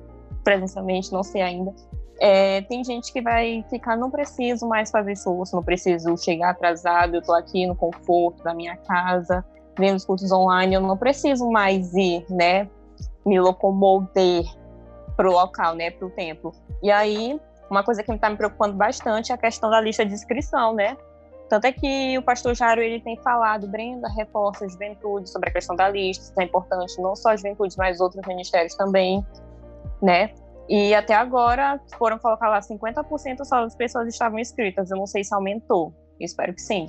presencialmente, 0.47 1.11
não 1.11 1.23
sei 1.23 1.41
ainda. 1.41 1.73
É, 2.21 2.61
tem 2.61 2.81
gente 2.81 3.11
que 3.11 3.21
vai 3.21 3.65
ficar, 3.69 3.97
não 3.97 4.09
preciso 4.09 4.65
mais 4.65 4.89
fazer 4.89 5.11
esforço, 5.11 5.53
não 5.53 5.61
preciso 5.61 6.15
chegar 6.17 6.51
atrasado, 6.51 7.15
eu 7.15 7.19
estou 7.19 7.35
aqui 7.35 7.67
no 7.67 7.75
conforto 7.75 8.41
da 8.43 8.53
minha 8.53 8.77
casa, 8.77 9.43
vendo 9.77 9.97
os 9.97 10.05
cultos 10.05 10.31
online, 10.31 10.73
eu 10.73 10.79
não 10.79 10.95
preciso 10.95 11.51
mais 11.51 11.93
ir, 11.93 12.25
né, 12.29 12.69
me 13.25 13.37
locomover 13.41 14.45
para 15.17 15.29
o 15.29 15.33
local, 15.33 15.75
né, 15.75 15.91
para 15.91 16.07
o 16.07 16.09
templo. 16.09 16.53
E 16.81 16.89
aí, 16.89 17.37
uma 17.69 17.83
coisa 17.83 18.01
que 18.01 18.09
está 18.09 18.29
me 18.29 18.37
preocupando 18.37 18.73
bastante 18.77 19.33
é 19.33 19.35
a 19.35 19.37
questão 19.37 19.69
da 19.69 19.81
lista 19.81 20.05
de 20.05 20.13
inscrição, 20.13 20.73
né? 20.73 20.95
Tanto 21.49 21.65
é 21.65 21.73
que 21.73 22.17
o 22.17 22.21
pastor 22.21 22.55
Jairo 22.55 22.81
ele 22.81 23.01
tem 23.01 23.17
falado, 23.17 23.67
Brenda, 23.67 24.07
reforça 24.15 24.63
a 24.63 24.67
juventude 24.67 25.29
sobre 25.29 25.49
a 25.49 25.51
questão 25.51 25.75
da 25.75 25.89
lista, 25.89 26.23
isso 26.23 26.39
é 26.39 26.43
importante, 26.45 27.01
não 27.01 27.17
só 27.17 27.29
a 27.31 27.35
juventude, 27.35 27.75
mas 27.77 27.99
outros 27.99 28.25
ministérios 28.25 28.75
também, 28.75 29.25
né? 30.01 30.33
E 30.69 30.93
até 30.93 31.13
agora 31.13 31.79
foram 31.97 32.19
colocar 32.19 32.49
lá 32.49 32.59
50% 32.59 33.45
só 33.45 33.61
das 33.61 33.75
pessoas 33.75 34.07
estavam 34.07 34.37
inscritas. 34.37 34.91
Eu 34.91 34.97
não 34.97 35.07
sei 35.07 35.23
se 35.23 35.33
aumentou, 35.33 35.93
eu 36.19 36.25
espero 36.25 36.53
que 36.53 36.61
sim. 36.61 36.87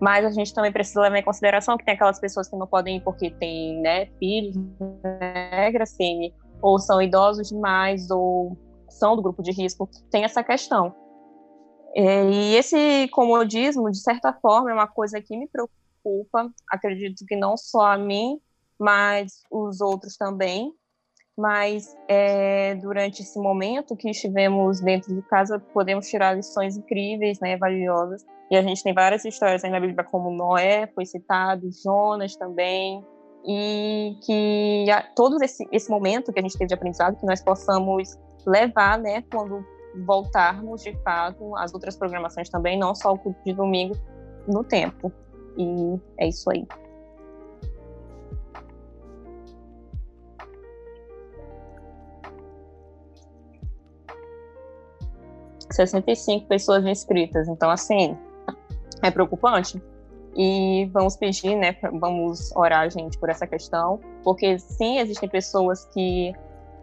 Mas 0.00 0.24
a 0.24 0.30
gente 0.30 0.54
também 0.54 0.70
precisa 0.70 1.00
levar 1.00 1.18
em 1.18 1.24
consideração 1.24 1.76
que 1.76 1.84
tem 1.84 1.94
aquelas 1.94 2.20
pessoas 2.20 2.48
que 2.48 2.56
não 2.56 2.66
podem 2.66 2.98
ir 2.98 3.00
porque 3.00 3.30
têm 3.30 3.80
né, 3.80 4.06
filhos, 4.18 4.56
né, 5.02 5.70
Gracine, 5.72 6.34
ou 6.60 6.78
são 6.78 7.00
idosos 7.00 7.48
demais, 7.48 8.10
ou 8.10 8.56
são 8.88 9.16
do 9.16 9.22
grupo 9.22 9.42
de 9.42 9.52
risco. 9.52 9.88
Tem 10.10 10.24
essa 10.24 10.44
questão. 10.44 10.94
E 11.94 12.54
esse 12.54 13.08
comodismo, 13.08 13.90
de 13.90 14.00
certa 14.00 14.32
forma, 14.34 14.70
é 14.70 14.74
uma 14.74 14.86
coisa 14.86 15.20
que 15.20 15.36
me 15.36 15.48
preocupa. 15.48 16.52
Acredito 16.70 17.24
que 17.26 17.34
não 17.34 17.56
só 17.56 17.86
a 17.92 17.98
mim, 17.98 18.38
mas 18.78 19.40
os 19.50 19.80
outros 19.80 20.16
também, 20.16 20.72
mas 21.36 21.94
é, 22.08 22.74
durante 22.76 23.22
esse 23.22 23.38
momento 23.38 23.94
que 23.94 24.10
estivemos 24.10 24.80
dentro 24.80 25.14
de 25.14 25.22
casa, 25.22 25.58
podemos 25.58 26.08
tirar 26.08 26.34
lições 26.34 26.76
incríveis, 26.76 27.38
né, 27.40 27.56
valiosas. 27.56 28.24
E 28.50 28.56
a 28.56 28.62
gente 28.62 28.82
tem 28.82 28.94
várias 28.94 29.24
histórias 29.24 29.62
aí 29.62 29.70
na 29.70 29.80
Bíblia, 29.80 30.04
como 30.04 30.30
Noé 30.30 30.86
foi 30.94 31.04
citado, 31.04 31.68
Jonas 31.84 32.36
também, 32.36 33.04
e 33.44 34.16
que 34.24 34.90
a, 34.90 35.02
todo 35.14 35.42
esse, 35.42 35.66
esse 35.70 35.90
momento 35.90 36.32
que 36.32 36.38
a 36.38 36.42
gente 36.42 36.56
teve 36.56 36.68
de 36.68 36.74
aprendizado, 36.74 37.16
que 37.16 37.26
nós 37.26 37.42
possamos 37.42 38.18
levar, 38.46 38.98
né, 38.98 39.22
quando 39.30 39.64
voltarmos 40.06 40.82
de 40.82 40.92
fato 41.02 41.54
às 41.56 41.72
outras 41.74 41.96
programações 41.96 42.48
também, 42.48 42.78
não 42.78 42.94
só 42.94 43.12
o 43.12 43.18
culto 43.18 43.38
de 43.44 43.52
domingo, 43.52 43.94
no 44.48 44.64
tempo. 44.64 45.12
E 45.58 45.98
é 46.18 46.28
isso 46.28 46.50
aí. 46.50 46.66
65 55.76 56.46
pessoas 56.46 56.84
inscritas. 56.84 57.48
Então, 57.48 57.70
assim, 57.70 58.16
é 59.02 59.10
preocupante. 59.10 59.82
E 60.34 60.90
vamos 60.92 61.16
pedir, 61.16 61.54
né, 61.56 61.76
vamos 61.98 62.54
orar, 62.54 62.90
gente, 62.90 63.16
por 63.16 63.30
essa 63.30 63.46
questão, 63.46 63.98
porque 64.22 64.58
sim, 64.58 64.98
existem 64.98 65.28
pessoas 65.28 65.86
que 65.86 66.34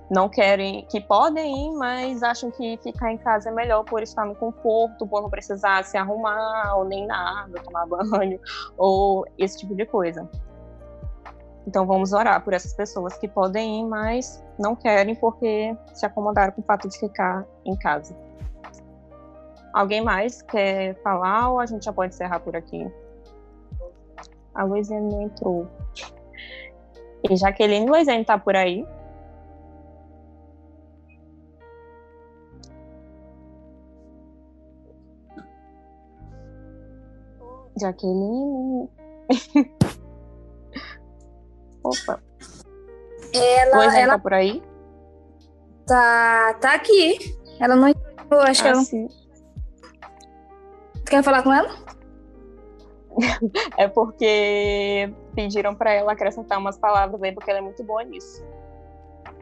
não 0.10 0.27
querem, 0.27 0.86
que 0.89 0.99
podem 0.99 1.67
ir, 1.67 1.77
mas 1.77 2.23
acham 2.23 2.49
que 2.49 2.77
ficar 2.77 3.12
em 3.12 3.17
casa 3.17 3.49
é 3.49 3.51
melhor 3.51 3.84
por 3.84 4.01
estar 4.01 4.25
no 4.25 4.36
conforto, 4.36 5.06
por 5.08 5.21
não 5.21 5.29
precisar 5.29 5.84
se 5.86 5.97
arrumar, 5.97 6.75
ou 6.77 6.86
nem 6.86 7.06
nada, 7.06 7.60
tomar 7.62 7.86
banho, 7.88 8.39
ou 8.75 9.25
esse 9.38 9.60
tipo 9.60 9.75
de 9.75 9.86
coisa. 9.86 10.27
Então 11.67 11.86
vamos 11.86 12.12
orar 12.12 12.43
por 12.43 12.53
essas 12.53 12.73
pessoas 12.73 13.17
que 13.17 13.27
podem 13.27 13.82
ir, 13.82 13.86
mas 13.86 14.43
não 14.60 14.75
querem 14.75 15.15
porque 15.15 15.75
se 15.93 16.06
acomodaram 16.06 16.51
com 16.53 16.62
o 16.62 16.63
fato 16.63 16.89
de 16.89 16.99
ficar 16.99 17.45
em 17.65 17.75
casa. 17.77 18.15
Alguém 19.73 20.01
mais 20.01 20.41
quer 20.43 20.95
falar 21.01 21.49
ou 21.49 21.59
a 21.59 21.65
gente 21.65 21.83
já 21.86 21.91
pode 21.91 22.13
encerrar 22.13 22.39
por 22.39 22.55
aqui? 22.55 22.88
A 24.53 24.63
Luiziane 24.63 25.12
não 25.12 25.23
entrou. 25.23 25.67
E 27.27 27.36
Jaqueline 27.36 27.89
Luiziane 27.89 28.23
tá 28.23 28.38
por 28.38 28.55
aí? 28.55 28.86
Jaqueline. 37.79 38.88
Opa. 41.83 42.21
Ela, 43.33 43.77
Luiziane 43.77 44.03
ela 44.03 44.13
tá 44.13 44.19
por 44.19 44.33
aí? 44.33 44.62
tá, 45.88 46.53
tá 46.62 46.75
aqui. 46.75 47.17
Ela 47.59 47.75
não 47.75 47.88
entrou, 47.88 48.41
acho 48.41 48.62
que 48.62 48.67
Ah, 48.67 48.71
ela 48.71 48.77
não 48.77 48.86
sim. 48.86 49.07
Quer 51.13 51.21
falar 51.21 51.43
com 51.43 51.54
ela? 51.54 51.69
É 53.78 53.88
porque 53.88 55.13
pediram 55.36 55.76
para 55.76 55.93
ela 55.93 56.13
acrescentar 56.13 56.58
umas 56.58 56.76
palavras 56.76 57.21
aí, 57.21 57.32
porque 57.32 57.52
ela 57.52 57.60
é 57.60 57.62
muito 57.62 57.84
boa 57.84 58.04
nisso. 58.04 58.43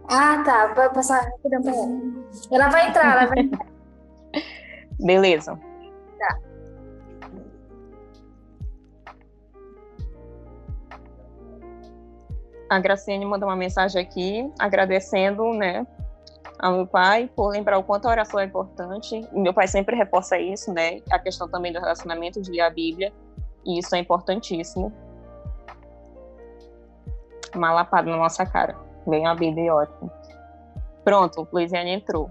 Ah, 0.10 0.44
tá. 0.44 0.74
Vai 0.74 0.94
passar 0.94 1.22
rapidão 1.22 1.62
pra 1.62 1.72
ela. 1.72 2.02
Ela 2.52 2.68
vai 2.68 2.90
entrar, 2.90 3.18
ela 3.18 3.26
vai 3.26 3.40
entrar. 3.40 3.66
Beleza. 5.00 5.58
Tá. 6.20 6.40
A 12.70 12.80
Graciane 12.80 13.26
mandou 13.26 13.48
uma 13.48 13.56
mensagem 13.56 14.02
aqui, 14.02 14.52
agradecendo, 14.60 15.54
né, 15.54 15.88
ao 16.62 16.74
meu 16.74 16.88
pai 16.88 17.30
por 17.36 17.50
lembrar 17.50 17.80
o 17.80 17.84
quanto 17.84 18.08
a 18.08 18.12
oração 18.12 18.40
é 18.40 18.46
importante. 18.46 19.28
Meu 19.34 19.54
pai 19.54 19.68
sempre 19.68 19.96
reforça 19.96 20.38
isso, 20.38 20.72
né, 20.72 21.02
a 21.10 21.18
questão 21.18 21.50
também 21.50 21.74
do 21.74 21.80
relacionamento 21.80 22.40
de 22.40 22.52
ler 22.52 22.62
a 22.62 22.70
Bíblia, 22.70 23.12
e 23.66 23.80
isso 23.80 23.96
é 23.96 24.00
importantíssimo. 24.00 24.94
Uma 27.56 27.74
lapada 27.74 28.10
na 28.10 28.16
nossa 28.16 28.46
cara. 28.46 28.78
Bem 29.08 29.26
a 29.26 29.34
Bíblia, 29.34 29.70
é 29.70 29.74
ótimo. 29.74 30.12
Pronto, 31.04 31.48
Luiziane 31.52 31.90
entrou. 31.90 32.30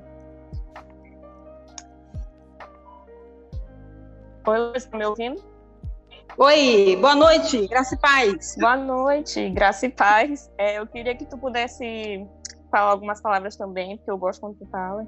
Oi, 4.46 4.58
Luiz, 4.58 4.84
tá 4.86 4.96
me 4.96 5.04
ouvindo? 5.04 5.42
Oi, 6.38 6.96
boa 7.00 7.14
noite, 7.16 7.66
graça 7.66 7.94
e 7.96 7.98
paz. 7.98 8.56
Boa 8.58 8.76
noite, 8.76 9.50
graça 9.50 9.86
e 9.86 9.90
paz. 9.90 10.50
É, 10.56 10.78
eu 10.78 10.86
queria 10.86 11.14
que 11.14 11.26
tu 11.26 11.36
pudesse 11.36 12.26
falar 12.70 12.90
algumas 12.90 13.20
palavras 13.20 13.56
também, 13.56 13.96
porque 13.96 14.10
eu 14.10 14.18
gosto 14.18 14.40
quando 14.40 14.58
tu 14.58 14.66
fala. 14.66 15.06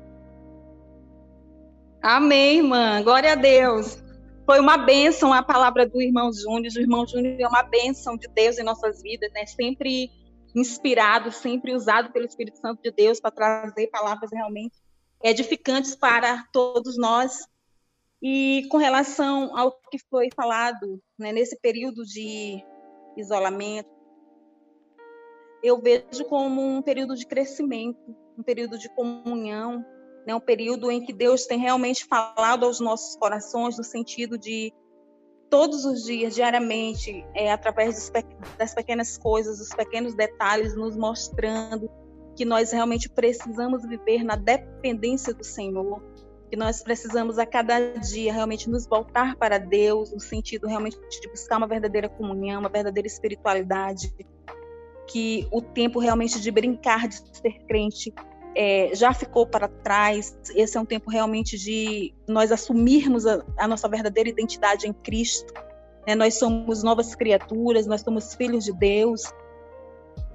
Amém, 2.02 2.58
irmã, 2.58 3.02
glória 3.02 3.32
a 3.32 3.36
Deus. 3.36 4.02
Foi 4.44 4.58
uma 4.58 4.76
bênção 4.76 5.32
a 5.32 5.42
palavra 5.42 5.88
do 5.88 6.02
irmão 6.02 6.32
Júnior. 6.32 6.72
O 6.76 6.80
irmão 6.80 7.06
Júnior 7.06 7.40
é 7.40 7.46
uma 7.46 7.62
bênção 7.62 8.16
de 8.16 8.26
Deus 8.28 8.58
em 8.58 8.64
nossas 8.64 9.00
vidas, 9.00 9.32
né? 9.32 9.46
Sempre 9.46 10.10
inspirado, 10.54 11.30
sempre 11.30 11.74
usado 11.74 12.12
pelo 12.12 12.26
Espírito 12.26 12.58
Santo 12.58 12.82
de 12.82 12.90
Deus 12.90 13.20
para 13.20 13.30
trazer 13.30 13.86
palavras 13.86 14.30
realmente 14.32 14.76
edificantes 15.22 15.94
para 15.94 16.44
todos 16.52 16.98
nós. 16.98 17.46
E 18.20 18.66
com 18.70 18.76
relação 18.76 19.56
ao 19.56 19.72
que 19.90 19.98
foi 20.10 20.28
falado 20.34 21.00
né, 21.18 21.32
nesse 21.32 21.58
período 21.60 22.04
de 22.04 22.62
isolamento, 23.16 23.90
eu 25.62 25.80
vejo 25.80 26.24
como 26.28 26.60
um 26.60 26.82
período 26.82 27.14
de 27.14 27.26
crescimento, 27.26 27.98
um 28.36 28.42
período 28.42 28.78
de 28.78 28.88
comunhão, 28.94 29.84
né, 30.26 30.34
um 30.34 30.40
período 30.40 30.90
em 30.90 31.04
que 31.04 31.12
Deus 31.12 31.46
tem 31.46 31.58
realmente 31.58 32.04
falado 32.04 32.64
aos 32.64 32.80
nossos 32.80 33.16
corações 33.16 33.76
no 33.76 33.84
sentido 33.84 34.38
de 34.38 34.72
todos 35.50 35.84
os 35.84 36.04
dias, 36.04 36.34
diariamente, 36.34 37.24
é, 37.34 37.52
através 37.52 38.10
das 38.58 38.74
pequenas 38.74 39.18
coisas, 39.18 39.58
dos 39.58 39.68
pequenos 39.68 40.14
detalhes, 40.14 40.74
nos 40.74 40.96
mostrando 40.96 41.90
que 42.34 42.44
nós 42.44 42.72
realmente 42.72 43.08
precisamos 43.10 43.86
viver 43.86 44.24
na 44.24 44.34
dependência 44.34 45.34
do 45.34 45.44
Senhor, 45.44 46.02
que 46.50 46.56
nós 46.56 46.82
precisamos 46.82 47.38
a 47.38 47.44
cada 47.44 47.78
dia 47.98 48.32
realmente 48.32 48.70
nos 48.70 48.86
voltar 48.86 49.36
para 49.36 49.58
Deus, 49.58 50.10
no 50.10 50.20
sentido 50.20 50.66
realmente 50.66 50.98
de 50.98 51.28
buscar 51.28 51.58
uma 51.58 51.66
verdadeira 51.66 52.08
comunhão, 52.08 52.60
uma 52.60 52.70
verdadeira 52.70 53.06
espiritualidade, 53.06 54.14
que 55.06 55.46
o 55.50 55.60
tempo 55.60 55.98
realmente 55.98 56.40
de 56.40 56.50
brincar, 56.50 57.08
de 57.08 57.16
ser 57.16 57.58
crente, 57.66 58.12
é, 58.54 58.90
já 58.94 59.12
ficou 59.12 59.46
para 59.46 59.68
trás. 59.68 60.36
Esse 60.54 60.76
é 60.76 60.80
um 60.80 60.84
tempo 60.84 61.10
realmente 61.10 61.58
de 61.58 62.14
nós 62.28 62.52
assumirmos 62.52 63.26
a, 63.26 63.44
a 63.58 63.66
nossa 63.66 63.88
verdadeira 63.88 64.28
identidade 64.28 64.86
em 64.86 64.92
Cristo. 64.92 65.52
Né? 66.06 66.14
Nós 66.14 66.38
somos 66.38 66.82
novas 66.82 67.14
criaturas, 67.14 67.86
nós 67.86 68.02
somos 68.02 68.34
filhos 68.34 68.64
de 68.64 68.72
Deus. 68.72 69.22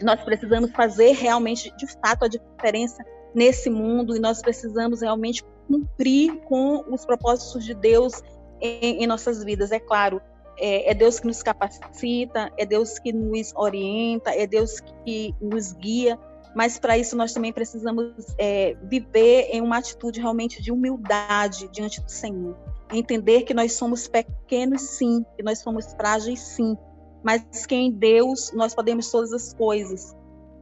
nós 0.01 0.21
precisamos 0.23 0.71
fazer 0.71 1.13
realmente, 1.13 1.75
de 1.77 1.87
fato, 2.01 2.25
a 2.25 2.27
diferença 2.27 3.03
nesse 3.33 3.69
mundo 3.69 4.15
e 4.15 4.19
nós 4.19 4.41
precisamos 4.41 5.01
realmente 5.01 5.43
cumprir 5.67 6.37
com 6.45 6.83
os 6.91 7.05
propósitos 7.05 7.65
de 7.65 7.73
Deus 7.73 8.21
em, 8.59 9.03
em 9.03 9.07
nossas 9.07 9.43
vidas. 9.43 9.71
É 9.71 9.79
claro, 9.79 10.21
é, 10.57 10.91
é, 10.91 10.93
Deus 10.93 11.19
que 11.19 11.27
nos 11.27 11.43
capacita, 11.43 12.51
é 12.57 12.65
Deus 12.65 12.99
que 12.99 13.13
nos 13.13 13.53
orienta, 13.55 14.31
é 14.31 14.47
Deus 14.47 14.79
que 15.05 15.33
nos 15.41 15.73
guia, 15.73 16.19
mas 16.55 16.79
para 16.79 16.97
isso 16.97 17.15
nós 17.15 17.33
também 17.33 17.53
precisamos 17.53 18.13
é, 18.37 18.75
viver 18.83 19.49
em 19.51 19.61
uma 19.61 19.77
atitude 19.77 20.19
realmente 20.19 20.61
de 20.61 20.71
humildade 20.71 21.69
diante 21.71 22.01
do 22.01 22.09
Senhor. 22.09 22.57
Entender 22.91 23.43
que 23.43 23.53
nós 23.53 23.73
somos 23.73 24.07
pequenos, 24.07 24.81
sim, 24.81 25.23
que 25.35 25.43
nós 25.43 25.59
somos 25.59 25.93
frágeis, 25.93 26.39
sim, 26.39 26.75
mas 27.23 27.65
que 27.65 27.75
em 27.75 27.91
Deus 27.91 28.51
nós 28.53 28.73
podemos 28.73 29.11
todas 29.11 29.33
as 29.33 29.53
coisas. 29.53 30.15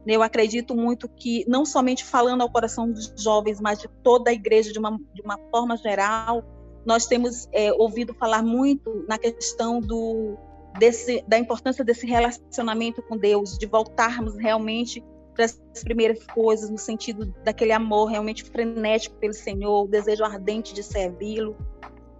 Eu 0.06 0.22
acredito 0.22 0.76
muito 0.76 1.08
que, 1.08 1.44
não 1.48 1.64
somente 1.64 2.04
falando 2.04 2.40
ao 2.42 2.50
coração 2.50 2.90
dos 2.90 3.12
jovens, 3.16 3.60
mas 3.60 3.80
de 3.80 3.88
toda 4.02 4.30
a 4.30 4.34
igreja 4.34 4.72
de 4.72 4.78
uma, 4.78 4.96
de 5.12 5.22
uma 5.22 5.38
forma 5.50 5.76
geral, 5.76 6.44
nós 6.86 7.06
temos 7.06 7.48
é, 7.52 7.72
ouvido 7.72 8.14
falar 8.14 8.42
muito 8.42 9.04
na 9.08 9.18
questão 9.18 9.80
do, 9.80 10.36
desse, 10.78 11.22
da 11.26 11.38
importância 11.38 11.84
desse 11.84 12.06
relacionamento 12.06 13.02
com 13.02 13.16
Deus, 13.16 13.58
de 13.58 13.66
voltarmos 13.66 14.36
realmente 14.36 15.04
para 15.34 15.44
as 15.44 15.60
primeiras 15.82 16.24
coisas, 16.26 16.70
no 16.70 16.78
sentido 16.78 17.26
daquele 17.44 17.72
amor 17.72 18.06
realmente 18.06 18.42
frenético 18.44 19.16
pelo 19.16 19.34
Senhor, 19.34 19.84
o 19.84 19.88
desejo 19.88 20.24
ardente 20.24 20.72
de 20.72 20.82
servi-lo. 20.82 21.56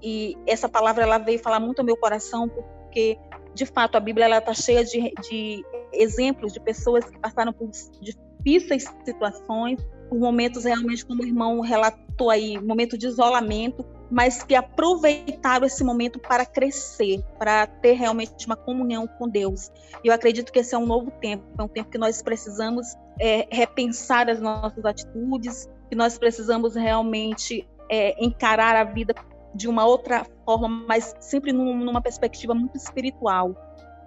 E 0.03 0.37
essa 0.47 0.69
palavra 0.69 1.05
ela 1.05 1.17
veio 1.17 1.39
falar 1.39 1.59
muito 1.59 1.79
ao 1.79 1.85
meu 1.85 1.97
coração, 1.97 2.49
porque 2.49 3.19
de 3.57 3.65
fato, 3.65 3.97
a 3.97 4.01
Bíblia 4.01 4.37
está 4.37 4.53
cheia 4.53 4.85
de, 4.85 5.13
de 5.23 5.65
exemplos 5.91 6.53
de 6.53 6.61
pessoas 6.61 7.07
que 7.07 7.19
passaram 7.19 7.55
por 7.55 7.71
difíceis 8.03 8.85
situações, 9.03 9.81
por 10.09 10.19
momentos 10.19 10.65
realmente, 10.65 11.05
como 11.05 11.23
o 11.23 11.27
irmão 11.27 11.61
relatou 11.61 12.31
aí, 12.31 12.59
momento 12.59 12.97
de 12.97 13.07
isolamento, 13.07 13.85
mas 14.11 14.43
que 14.43 14.55
aproveitaram 14.55 15.67
esse 15.67 15.83
momento 15.83 16.19
para 16.19 16.47
crescer, 16.47 17.23
para 17.39 17.67
ter 17.67 17.93
realmente 17.93 18.47
uma 18.47 18.57
comunhão 18.57 19.07
com 19.07 19.29
Deus. 19.29 19.71
Eu 20.05 20.13
acredito 20.13 20.53
que 20.53 20.61
esse 20.61 20.75
é 20.75 20.79
um 20.79 20.87
novo 20.87 21.11
tempo, 21.21 21.45
é 21.59 21.63
um 21.63 21.69
tempo 21.69 21.91
que 21.91 21.99
nós 21.99 22.23
precisamos 22.23 22.97
é, 23.21 23.49
repensar 23.51 24.29
as 24.31 24.41
nossas 24.41 24.85
atitudes, 24.85 25.69
que 25.89 25.97
nós 25.97 26.19
precisamos 26.19 26.75
realmente 26.75 27.69
é, 27.91 28.25
encarar 28.25 28.77
a 28.77 28.85
vida 28.85 29.15
de 29.55 29.69
uma 29.69 29.87
outra 29.87 30.27
forma, 30.45 30.69
mas 30.69 31.15
sempre 31.19 31.53
num, 31.53 31.77
numa 31.77 32.01
perspectiva 32.01 32.55
muito 32.55 32.77
espiritual, 32.77 33.57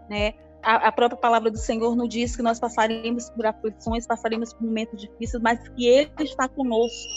né? 0.10 0.34
A, 0.62 0.88
a, 0.88 0.92
própria 0.92 1.20
palavra 1.20 1.50
do 1.50 1.58
Senhor 1.58 1.96
nos 1.96 2.10
diz 2.10 2.36
que 2.36 2.42
nós 2.42 2.60
passaremos 2.60 3.30
por 3.30 3.46
aflições, 3.46 4.06
passaremos 4.06 4.54
por 4.54 4.64
momentos 4.64 5.00
difíceis, 5.02 5.42
mas 5.42 5.60
que 5.70 5.88
Ele 5.88 6.12
está 6.20 6.48
conosco. 6.48 7.10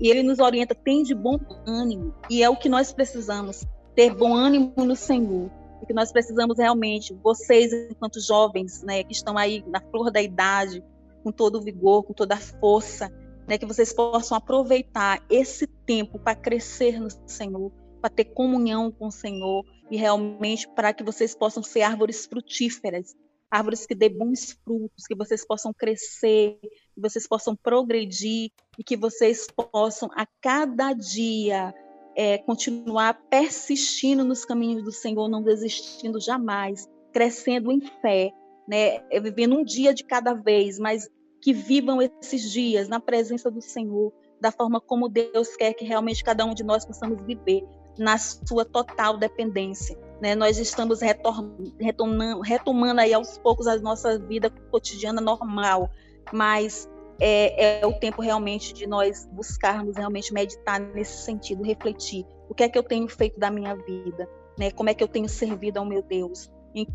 E 0.00 0.08
Ele 0.08 0.22
nos 0.22 0.38
orienta, 0.38 0.74
tem 0.74 1.02
de 1.02 1.14
bom 1.14 1.38
ânimo. 1.66 2.14
E 2.30 2.42
é 2.42 2.48
o 2.48 2.56
que 2.56 2.68
nós 2.68 2.92
precisamos, 2.92 3.66
ter 3.94 4.14
bom 4.14 4.34
ânimo 4.34 4.72
no 4.76 4.96
Senhor, 4.96 5.50
e 5.82 5.86
que 5.86 5.92
nós 5.92 6.12
precisamos 6.12 6.58
realmente, 6.58 7.14
vocês 7.22 7.72
enquanto 7.90 8.20
jovens, 8.20 8.82
né, 8.82 9.02
que 9.04 9.12
estão 9.12 9.36
aí 9.36 9.62
na 9.66 9.80
flor 9.80 10.10
da 10.10 10.22
idade, 10.22 10.82
com 11.22 11.32
todo 11.32 11.56
o 11.56 11.62
vigor, 11.62 12.02
com 12.02 12.12
toda 12.12 12.34
a 12.34 12.38
força, 12.38 13.12
né, 13.46 13.58
que 13.58 13.66
vocês 13.66 13.92
possam 13.92 14.36
aproveitar 14.36 15.22
esse 15.30 15.66
tempo 15.66 16.18
para 16.18 16.34
crescer 16.34 17.00
no 17.00 17.08
Senhor, 17.26 17.72
para 18.06 18.14
ter 18.14 18.26
comunhão 18.26 18.92
com 18.92 19.08
o 19.08 19.10
Senhor 19.10 19.64
e 19.90 19.96
realmente 19.96 20.68
para 20.68 20.92
que 20.92 21.02
vocês 21.02 21.34
possam 21.34 21.60
ser 21.60 21.82
árvores 21.82 22.24
frutíferas, 22.24 23.16
árvores 23.50 23.84
que 23.84 23.96
dê 23.96 24.08
bons 24.08 24.52
frutos, 24.64 25.06
que 25.08 25.14
vocês 25.16 25.44
possam 25.44 25.72
crescer, 25.74 26.56
que 26.62 27.00
vocês 27.00 27.26
possam 27.26 27.56
progredir 27.56 28.52
e 28.78 28.84
que 28.84 28.96
vocês 28.96 29.48
possam 29.48 30.08
a 30.14 30.24
cada 30.40 30.92
dia 30.92 31.74
é, 32.14 32.38
continuar 32.38 33.14
persistindo 33.28 34.24
nos 34.24 34.44
caminhos 34.44 34.84
do 34.84 34.92
Senhor, 34.92 35.28
não 35.28 35.42
desistindo 35.42 36.20
jamais, 36.20 36.88
crescendo 37.12 37.72
em 37.72 37.80
fé, 37.80 38.30
né, 38.68 38.98
é, 39.10 39.20
vivendo 39.20 39.56
um 39.56 39.64
dia 39.64 39.92
de 39.92 40.04
cada 40.04 40.32
vez, 40.32 40.78
mas 40.78 41.10
que 41.42 41.52
vivam 41.52 42.00
esses 42.00 42.52
dias 42.52 42.88
na 42.88 43.00
presença 43.00 43.50
do 43.50 43.60
Senhor, 43.60 44.12
da 44.40 44.52
forma 44.52 44.80
como 44.80 45.08
Deus 45.08 45.56
quer 45.56 45.74
que 45.74 45.84
realmente 45.84 46.22
cada 46.22 46.44
um 46.44 46.54
de 46.54 46.62
nós 46.62 46.84
possamos 46.84 47.20
viver, 47.26 47.64
na 47.98 48.18
sua 48.18 48.64
total 48.64 49.16
dependência. 49.16 49.98
Né? 50.20 50.34
Nós 50.34 50.58
estamos 50.58 51.00
retomando, 51.00 52.40
retomando 52.40 53.00
aí 53.00 53.12
aos 53.12 53.38
poucos 53.38 53.66
a 53.66 53.76
nossa 53.78 54.18
vida 54.18 54.50
cotidiana 54.70 55.20
normal, 55.20 55.90
mas 56.32 56.88
é, 57.20 57.80
é, 57.80 57.86
o 57.86 57.92
tempo 57.92 58.22
realmente 58.22 58.72
de 58.72 58.86
nós 58.86 59.28
buscarmos 59.32 59.96
realmente 59.96 60.32
meditar 60.32 60.80
nesse 60.80 61.24
sentido, 61.24 61.62
refletir 61.62 62.26
o 62.48 62.54
que 62.54 62.62
é 62.62 62.68
que 62.68 62.78
eu 62.78 62.82
tenho 62.82 63.08
feito 63.08 63.38
da 63.38 63.50
minha 63.50 63.74
vida, 63.74 64.28
né? 64.58 64.70
Como 64.70 64.88
é 64.88 64.94
que 64.94 65.02
eu 65.02 65.08
tenho 65.08 65.28
servido 65.28 65.78
ao 65.78 65.84
meu 65.84 66.02
Deus? 66.02 66.50
Em 66.74 66.86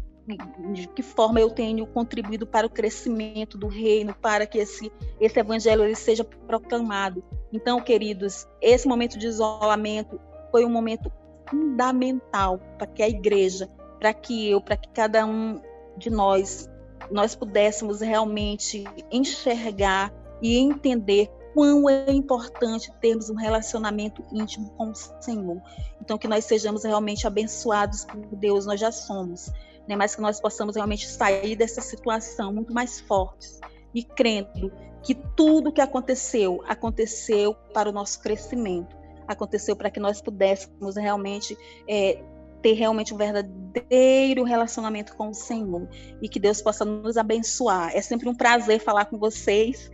de 0.74 0.88
que 0.88 1.02
forma 1.02 1.40
eu 1.40 1.50
tenho 1.50 1.86
contribuído 1.88 2.46
para 2.46 2.68
o 2.68 2.70
crescimento 2.70 3.58
do 3.58 3.68
reino, 3.68 4.14
para 4.14 4.46
que 4.46 4.60
esse, 4.60 4.92
esse 5.20 5.40
evangelho 5.40 5.84
ele 5.84 5.96
seja 5.96 6.24
proclamado. 6.24 7.24
Então, 7.52 7.82
queridos, 7.82 8.48
esse 8.62 8.88
momento 8.88 9.18
de 9.18 9.28
isolamento 9.28 10.20
foi 10.52 10.66
um 10.66 10.70
momento 10.70 11.12
fundamental 11.50 12.60
para 12.78 12.88
que 12.88 13.02
a 13.02 13.10
igreja, 13.10 13.70
para 14.00 14.14
que 14.14 14.50
eu, 14.50 14.62
para 14.62 14.78
que 14.78 14.90
cada 14.90 15.26
um 15.26 15.62
de 15.98 16.10
nós, 16.10 16.70
nós 17.10 17.36
pudéssemos 17.36 18.02
realmente 18.02 18.84
enxergar 19.12 20.14
e 20.42 20.58
entender 20.58 21.30
quão 21.54 21.90
é 21.90 22.12
importante 22.12 22.92
termos 23.02 23.30
um 23.30 23.36
relacionamento 23.36 24.24
íntimo 24.32 24.70
com 24.72 24.92
o 24.92 24.96
Senhor. 24.96 25.62
Então, 26.02 26.18
que 26.18 26.28
nós 26.28 26.46
sejamos 26.46 26.84
realmente 26.84 27.28
abençoados 27.28 28.06
por 28.06 28.36
Deus, 28.38 28.66
nós 28.66 28.80
já 28.80 28.92
somos 28.92 29.52
né, 29.88 29.96
mas 29.96 30.16
que 30.16 30.22
nós 30.22 30.40
possamos 30.40 30.76
realmente 30.76 31.08
sair 31.08 31.56
dessa 31.56 31.82
situação 31.82 32.54
muito 32.54 32.74
mais 32.74 33.00
fortes 33.02 33.60
e 33.94 34.04
crendo 34.04 34.72
que 35.04 35.14
tudo 35.14 35.72
que 35.72 35.82
aconteceu, 35.82 36.64
aconteceu 36.68 37.54
para 37.74 37.90
o 37.90 37.92
nosso 37.92 38.22
crescimento, 38.22 38.96
aconteceu 39.32 39.76
para 39.76 39.89
que 39.89 40.00
nós 40.00 40.22
pudéssemos 40.22 40.96
realmente 40.96 41.58
é, 41.88 42.22
ter 42.62 42.74
realmente 42.74 43.13
um 43.13 43.17
verdadeiro 43.17 44.44
relacionamento 44.44 45.15
com 45.15 45.30
o 45.30 45.34
Senhor 45.34 45.88
e 46.22 46.30
que 46.30 46.39
Deus 46.39 46.62
possa 46.62 46.86
nos 46.86 47.17
abençoar. 47.17 47.91
É 47.96 48.02
sempre 48.02 48.30
um 48.30 48.36
prazer 48.36 48.80
falar 48.80 49.06
com 49.06 49.17
vocês 49.17 49.89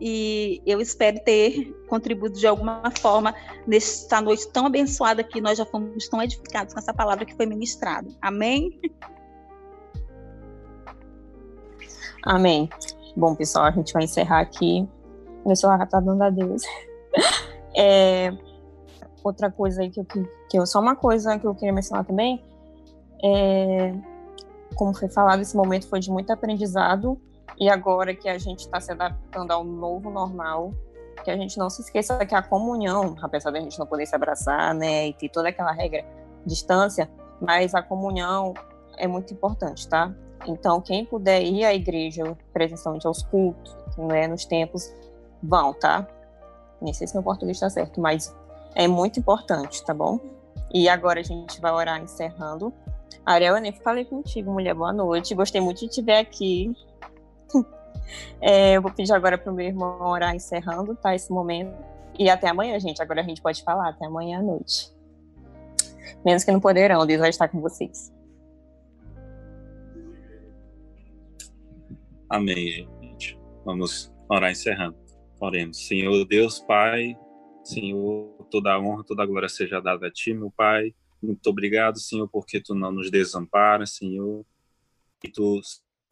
e 0.00 0.62
eu 0.66 0.80
espero 0.80 1.18
ter 1.24 1.72
contribuído 1.88 2.38
de 2.38 2.46
alguma 2.46 2.90
forma 2.98 3.34
nesta 3.66 4.20
noite 4.20 4.48
tão 4.48 4.66
abençoada 4.66 5.22
que 5.22 5.40
nós 5.40 5.56
já 5.58 5.64
fomos 5.64 6.08
tão 6.08 6.22
edificados 6.22 6.72
com 6.74 6.80
essa 6.80 6.92
palavra 6.92 7.24
que 7.24 7.34
foi 7.34 7.46
ministrada. 7.46 8.08
Amém? 8.20 8.78
Amém. 12.22 12.68
Bom, 13.16 13.34
pessoal, 13.34 13.66
a 13.66 13.70
gente 13.70 13.92
vai 13.92 14.04
encerrar 14.04 14.40
aqui. 14.40 14.86
Meu 15.44 15.56
celular 15.56 15.86
tá 15.86 16.00
dando 16.00 16.22
a 16.22 16.30
Deus. 16.30 16.62
É, 17.78 18.32
outra 19.26 19.50
coisa 19.50 19.82
aí 19.82 19.90
que 19.90 20.00
eu, 20.00 20.04
que 20.04 20.58
eu. 20.58 20.66
Só 20.66 20.80
uma 20.80 20.96
coisa 20.96 21.38
que 21.38 21.46
eu 21.46 21.54
queria 21.54 21.72
mencionar 21.72 22.04
também. 22.04 22.42
É, 23.22 23.94
como 24.74 24.94
foi 24.94 25.08
falado, 25.08 25.40
esse 25.40 25.56
momento 25.56 25.88
foi 25.88 26.00
de 26.00 26.10
muito 26.10 26.30
aprendizado. 26.32 27.20
E 27.58 27.68
agora 27.70 28.14
que 28.14 28.28
a 28.28 28.38
gente 28.38 28.60
está 28.60 28.80
se 28.80 28.92
adaptando 28.92 29.50
ao 29.50 29.64
novo 29.64 30.10
normal, 30.10 30.72
que 31.24 31.30
a 31.30 31.36
gente 31.36 31.58
não 31.58 31.70
se 31.70 31.80
esqueça 31.80 32.24
que 32.26 32.34
a 32.34 32.42
comunhão, 32.42 33.16
apesar 33.22 33.50
de 33.50 33.58
a 33.58 33.60
gente 33.60 33.78
não 33.78 33.86
poder 33.86 34.06
se 34.06 34.14
abraçar, 34.14 34.74
né, 34.74 35.08
e 35.08 35.14
ter 35.14 35.30
toda 35.30 35.48
aquela 35.48 35.72
regra, 35.72 36.04
distância, 36.44 37.10
mas 37.40 37.74
a 37.74 37.82
comunhão 37.82 38.52
é 38.98 39.06
muito 39.06 39.32
importante, 39.32 39.88
tá? 39.88 40.14
Então, 40.46 40.80
quem 40.80 41.04
puder 41.04 41.42
ir 41.42 41.64
à 41.64 41.74
igreja 41.74 42.36
presencialmente 42.52 43.06
aos 43.06 43.22
cultos, 43.22 43.76
né, 43.96 44.28
nos 44.28 44.44
tempos, 44.44 44.92
vão, 45.42 45.72
tá? 45.72 46.06
Nem 46.80 46.92
sei 46.92 47.06
se 47.06 47.14
meu 47.14 47.22
português 47.22 47.56
está 47.56 47.70
certo, 47.70 48.00
mas 48.00 48.34
é 48.76 48.86
muito 48.86 49.18
importante, 49.18 49.82
tá 49.82 49.94
bom? 49.94 50.20
E 50.72 50.86
agora 50.86 51.20
a 51.20 51.22
gente 51.22 51.58
vai 51.60 51.72
orar 51.72 52.00
encerrando. 52.00 52.72
Ariel, 53.24 53.56
eu 53.56 53.62
nem 53.62 53.72
falei 53.72 54.04
contigo, 54.04 54.52
mulher, 54.52 54.74
boa 54.74 54.92
noite. 54.92 55.34
Gostei 55.34 55.62
muito 55.62 55.80
de 55.80 55.88
te 55.88 56.02
ver 56.02 56.18
aqui. 56.18 56.72
É, 58.40 58.76
eu 58.76 58.82
vou 58.82 58.92
pedir 58.92 59.12
agora 59.12 59.36
para 59.36 59.50
o 59.50 59.54
meu 59.54 59.66
irmão 59.66 60.00
orar 60.00 60.32
encerrando, 60.32 60.94
tá? 60.94 61.12
Esse 61.12 61.32
momento. 61.32 61.74
E 62.16 62.30
até 62.30 62.48
amanhã, 62.48 62.78
gente. 62.78 63.02
Agora 63.02 63.20
a 63.20 63.24
gente 63.24 63.42
pode 63.42 63.64
falar, 63.64 63.88
até 63.88 64.06
amanhã 64.06 64.38
à 64.38 64.42
noite. 64.42 64.94
Menos 66.24 66.44
que 66.44 66.52
não 66.52 66.60
poderão, 66.60 67.04
Deus 67.04 67.18
vai 67.18 67.30
estar 67.30 67.48
com 67.48 67.60
vocês. 67.60 68.12
Amém, 72.30 72.88
gente. 73.02 73.36
Vamos 73.64 74.14
orar 74.28 74.52
encerrando. 74.52 74.96
Oremos. 75.40 75.84
Senhor 75.88 76.24
Deus, 76.26 76.60
Pai, 76.60 77.16
Senhor, 77.66 78.46
toda 78.48 78.72
a 78.72 78.80
honra, 78.80 79.02
toda 79.02 79.24
a 79.24 79.26
glória 79.26 79.48
seja 79.48 79.80
dada 79.80 80.06
a 80.06 80.10
Ti, 80.10 80.32
meu 80.32 80.52
Pai. 80.52 80.94
Muito 81.20 81.44
obrigado, 81.50 81.98
Senhor, 81.98 82.28
porque 82.28 82.60
Tu 82.60 82.74
não 82.74 82.92
nos 82.92 83.10
desamparas, 83.10 83.94
Senhor. 83.94 84.46
E 85.24 85.28
Tu 85.28 85.60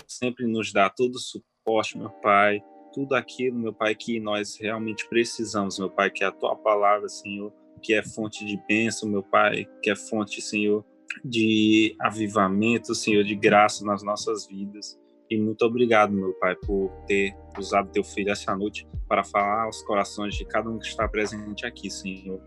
sempre 0.08 0.48
nos 0.48 0.72
dá 0.72 0.90
todo 0.90 1.14
o 1.14 1.20
suporte, 1.20 1.96
meu 1.96 2.10
Pai, 2.10 2.60
tudo 2.92 3.14
aquilo, 3.14 3.56
meu 3.56 3.72
Pai, 3.72 3.94
que 3.94 4.18
nós 4.18 4.56
realmente 4.56 5.08
precisamos, 5.08 5.78
meu 5.78 5.88
Pai, 5.88 6.10
que 6.10 6.24
é 6.24 6.26
a 6.26 6.32
tua 6.32 6.56
palavra, 6.56 7.08
Senhor, 7.08 7.52
que 7.80 7.94
é 7.94 8.02
fonte 8.02 8.44
de 8.44 8.60
bênção, 8.66 9.08
meu 9.08 9.22
Pai, 9.22 9.64
que 9.80 9.90
é 9.90 9.94
fonte, 9.94 10.42
Senhor, 10.42 10.84
de 11.24 11.94
avivamento, 12.00 12.96
Senhor, 12.96 13.22
de 13.22 13.36
graça 13.36 13.84
nas 13.84 14.02
nossas 14.02 14.48
vidas. 14.48 14.98
E 15.30 15.40
muito 15.40 15.64
obrigado, 15.64 16.12
meu 16.12 16.32
Pai, 16.34 16.54
por 16.54 16.90
ter 17.06 17.34
usado 17.58 17.90
teu 17.90 18.04
filho 18.04 18.30
essa 18.30 18.54
noite 18.54 18.86
para 19.08 19.24
falar 19.24 19.64
aos 19.64 19.82
corações 19.82 20.34
de 20.34 20.44
cada 20.44 20.68
um 20.68 20.78
que 20.78 20.86
está 20.86 21.08
presente 21.08 21.64
aqui, 21.64 21.90
Senhor. 21.90 22.40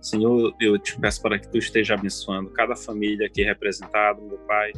Senhor, 0.00 0.54
eu 0.60 0.78
te 0.78 0.98
peço 0.98 1.20
para 1.20 1.38
que 1.38 1.48
tu 1.48 1.58
esteja 1.58 1.94
abençoando 1.94 2.50
cada 2.50 2.76
família 2.76 3.26
aqui 3.26 3.42
representada, 3.42 4.20
meu 4.20 4.38
Pai. 4.38 4.72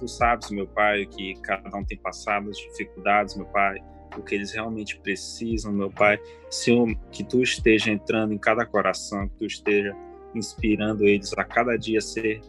Tu 0.00 0.08
sabes, 0.08 0.50
meu 0.50 0.66
Pai, 0.66 1.06
que 1.06 1.34
cada 1.42 1.76
um 1.76 1.84
tem 1.84 1.98
passado 1.98 2.50
as 2.50 2.56
dificuldades, 2.56 3.36
meu 3.36 3.46
Pai, 3.46 3.78
o 4.16 4.22
que 4.22 4.34
eles 4.34 4.52
realmente 4.52 4.98
precisam, 4.98 5.72
meu 5.72 5.90
Pai. 5.90 6.18
Senhor, 6.50 6.92
que 7.12 7.22
tu 7.22 7.42
esteja 7.42 7.90
entrando 7.90 8.32
em 8.32 8.38
cada 8.38 8.66
coração, 8.66 9.28
que 9.28 9.36
tu 9.36 9.46
esteja 9.46 9.94
inspirando 10.34 11.04
eles 11.04 11.32
a 11.36 11.44
cada 11.44 11.76
dia 11.76 12.00
ser 12.00 12.40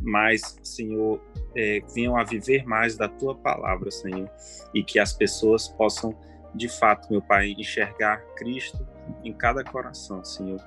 mais, 0.00 0.58
Senhor, 0.62 1.20
é, 1.56 1.80
venham 1.94 2.16
a 2.16 2.24
viver 2.24 2.64
mais 2.64 2.96
da 2.96 3.08
tua 3.08 3.34
palavra, 3.34 3.90
Senhor, 3.90 4.30
e 4.74 4.82
que 4.82 4.98
as 4.98 5.12
pessoas 5.12 5.68
possam, 5.68 6.14
de 6.54 6.68
fato, 6.68 7.10
meu 7.10 7.22
Pai, 7.22 7.54
enxergar 7.58 8.18
Cristo 8.36 8.86
em 9.24 9.32
cada 9.32 9.64
coração, 9.64 10.24
Senhor. 10.24 10.60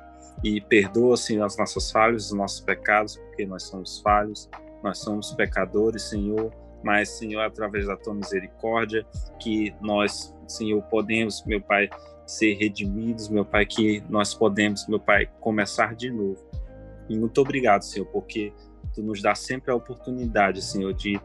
E 0.43 0.61
perdoa, 0.61 1.17
Senhor, 1.17 1.45
as 1.45 1.57
nossas 1.57 1.91
falhas, 1.91 2.25
os 2.25 2.37
nossos 2.37 2.59
pecados, 2.59 3.17
porque 3.17 3.45
nós 3.45 3.63
somos 3.63 3.99
falhos, 4.01 4.49
nós 4.83 4.99
somos 4.99 5.33
pecadores, 5.33 6.03
Senhor, 6.03 6.53
mas, 6.83 7.09
Senhor, 7.09 7.41
através 7.41 7.87
da 7.87 7.97
tua 7.97 8.13
misericórdia, 8.13 9.05
que 9.39 9.73
nós, 9.81 10.35
Senhor, 10.47 10.81
podemos, 10.83 11.43
meu 11.45 11.59
Pai, 11.59 11.89
ser 12.27 12.55
redimidos, 12.55 13.29
meu 13.29 13.45
Pai, 13.45 13.65
que 13.65 14.03
nós 14.09 14.33
podemos, 14.33 14.87
meu 14.87 14.99
Pai, 14.99 15.27
começar 15.39 15.95
de 15.95 16.11
novo. 16.11 16.43
E 17.09 17.17
muito 17.17 17.39
obrigado, 17.41 17.83
Senhor, 17.83 18.05
porque 18.07 18.53
tu 18.95 19.03
nos 19.03 19.21
dá 19.21 19.35
sempre 19.35 19.71
a 19.71 19.75
oportunidade, 19.75 20.61
Senhor, 20.61 20.93
de 20.93 21.19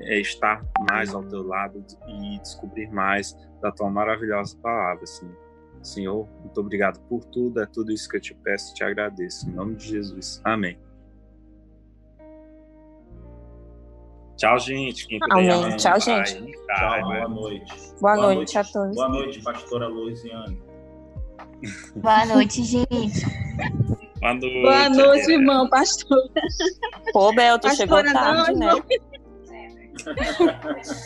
é, 0.00 0.20
estar 0.20 0.64
mais 0.90 1.14
ao 1.14 1.22
teu 1.22 1.46
lado 1.46 1.84
e 2.08 2.38
descobrir 2.40 2.90
mais 2.90 3.36
da 3.60 3.70
tua 3.70 3.90
maravilhosa 3.90 4.56
palavra, 4.58 5.06
Senhor. 5.06 5.44
Senhor, 5.82 6.26
muito 6.40 6.58
obrigado 6.58 6.98
por 7.08 7.22
tudo, 7.26 7.60
é 7.60 7.66
tudo 7.66 7.92
isso 7.92 8.08
que 8.08 8.16
eu 8.16 8.20
te 8.20 8.34
peço 8.34 8.72
e 8.72 8.74
te 8.74 8.82
agradeço. 8.82 9.48
Em 9.48 9.52
nome 9.52 9.76
de 9.76 9.86
Jesus. 9.86 10.40
Amém. 10.42 10.78
Tchau, 14.36 14.58
gente. 14.58 15.06
Quem 15.06 15.20
puder, 15.20 15.52
amém. 15.52 15.76
Tchau, 15.76 16.00
gente. 16.00 16.34
Tchau, 16.34 17.02
boa 17.02 17.28
noite. 17.28 17.94
Boa, 18.00 18.14
boa 18.14 18.16
noite, 18.16 18.36
noite 18.36 18.58
a 18.58 18.64
todos. 18.64 18.96
Boa 18.96 19.08
noite, 19.10 19.42
pastora 19.42 19.88
Luiziane. 19.88 20.58
Boa 21.96 22.26
noite, 22.26 22.62
gente. 22.64 22.86
Boa 24.24 24.32
noite, 24.32 24.62
Boa 24.62 24.88
noite 24.88 25.30
irmão, 25.30 25.68
pastor. 25.68 26.30
Pô, 27.12 27.30
Bel, 27.34 27.58
tu 27.58 27.68
chegou 27.76 28.02
tarde, 28.02 28.58
não, 28.58 28.76
né? 28.76 28.82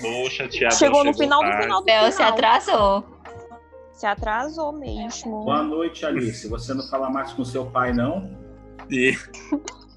Poxa, 0.00 0.46
Tiago. 0.46 0.74
Chegou 0.76 1.04
no 1.04 1.12
final 1.12 1.42
do 1.42 1.62
final 1.62 1.80
do 1.80 1.84
Bel 1.84 2.12
se 2.12 2.22
atrasou. 2.22 3.04
Se 3.92 4.06
atrasou 4.06 4.70
mesmo. 4.72 5.44
Boa 5.44 5.64
noite, 5.64 6.06
Alice. 6.06 6.46
Você 6.46 6.72
não 6.72 6.88
fala 6.88 7.10
mais 7.10 7.32
com 7.32 7.44
seu 7.44 7.66
pai, 7.66 7.92
não? 7.92 8.30
E... 8.88 9.18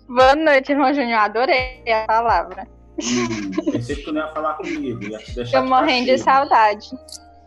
Boa 0.09 0.35
noite, 0.35 0.71
irmão 0.71 0.91
Júnior. 0.91 1.19
Adorei 1.19 1.83
a 1.93 2.07
palavra. 2.07 2.67
Hum, 3.03 3.71
pensei 3.71 3.97
que 3.97 4.01
tu 4.01 4.11
não 4.11 4.21
ia 4.21 4.33
falar 4.33 4.55
comigo. 4.55 5.03
Ia 5.03 5.19
Tô 5.51 5.63
morrendo 5.63 6.07
de 6.07 6.17
saudade. 6.17 6.89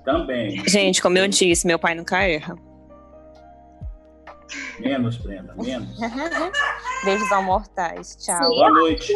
Também. 0.04 0.62
Gente, 0.68 1.02
como 1.02 1.18
eu 1.18 1.26
disse, 1.26 1.66
meu 1.66 1.80
pai 1.80 1.96
nunca 1.96 2.22
erra. 2.22 2.56
Menos, 4.78 5.16
Brenda, 5.16 5.54
menos. 5.56 5.98
Beijos 7.04 7.30
ao 7.32 7.42
mortais. 7.42 8.16
Tchau. 8.16 8.38
Boa 8.50 8.70
noite. 8.70 9.12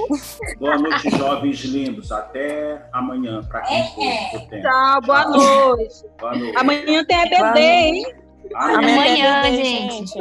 Boa 0.58 0.78
noite, 0.78 1.10
jovens 1.10 1.60
lindos. 1.64 2.10
Até 2.12 2.88
amanhã, 2.92 3.42
para 3.44 3.62
quem 3.62 3.84
for 4.32 4.36
o 4.40 4.48
tempo. 4.48 4.62
Tchau, 4.62 5.00
boa 5.02 5.22
Tchau. 5.22 5.32
noite. 5.76 6.04
Boa 6.18 6.36
noite. 6.36 6.56
Amanhã 6.56 7.04
tem 7.04 7.20
EBD, 7.20 7.58
hein? 7.60 8.16
Amanhã, 8.54 9.42
tem 9.42 9.64
gente. 9.64 10.14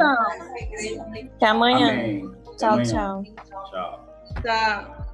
Até 1.36 1.46
amanhã. 1.46 1.90
Amém. 1.90 2.30
Até 2.46 2.56
Tchau, 2.56 2.72
amanhã. 2.72 2.84
tchau. 2.84 3.22
Tchau. 3.70 4.08
Tchau. 4.42 5.07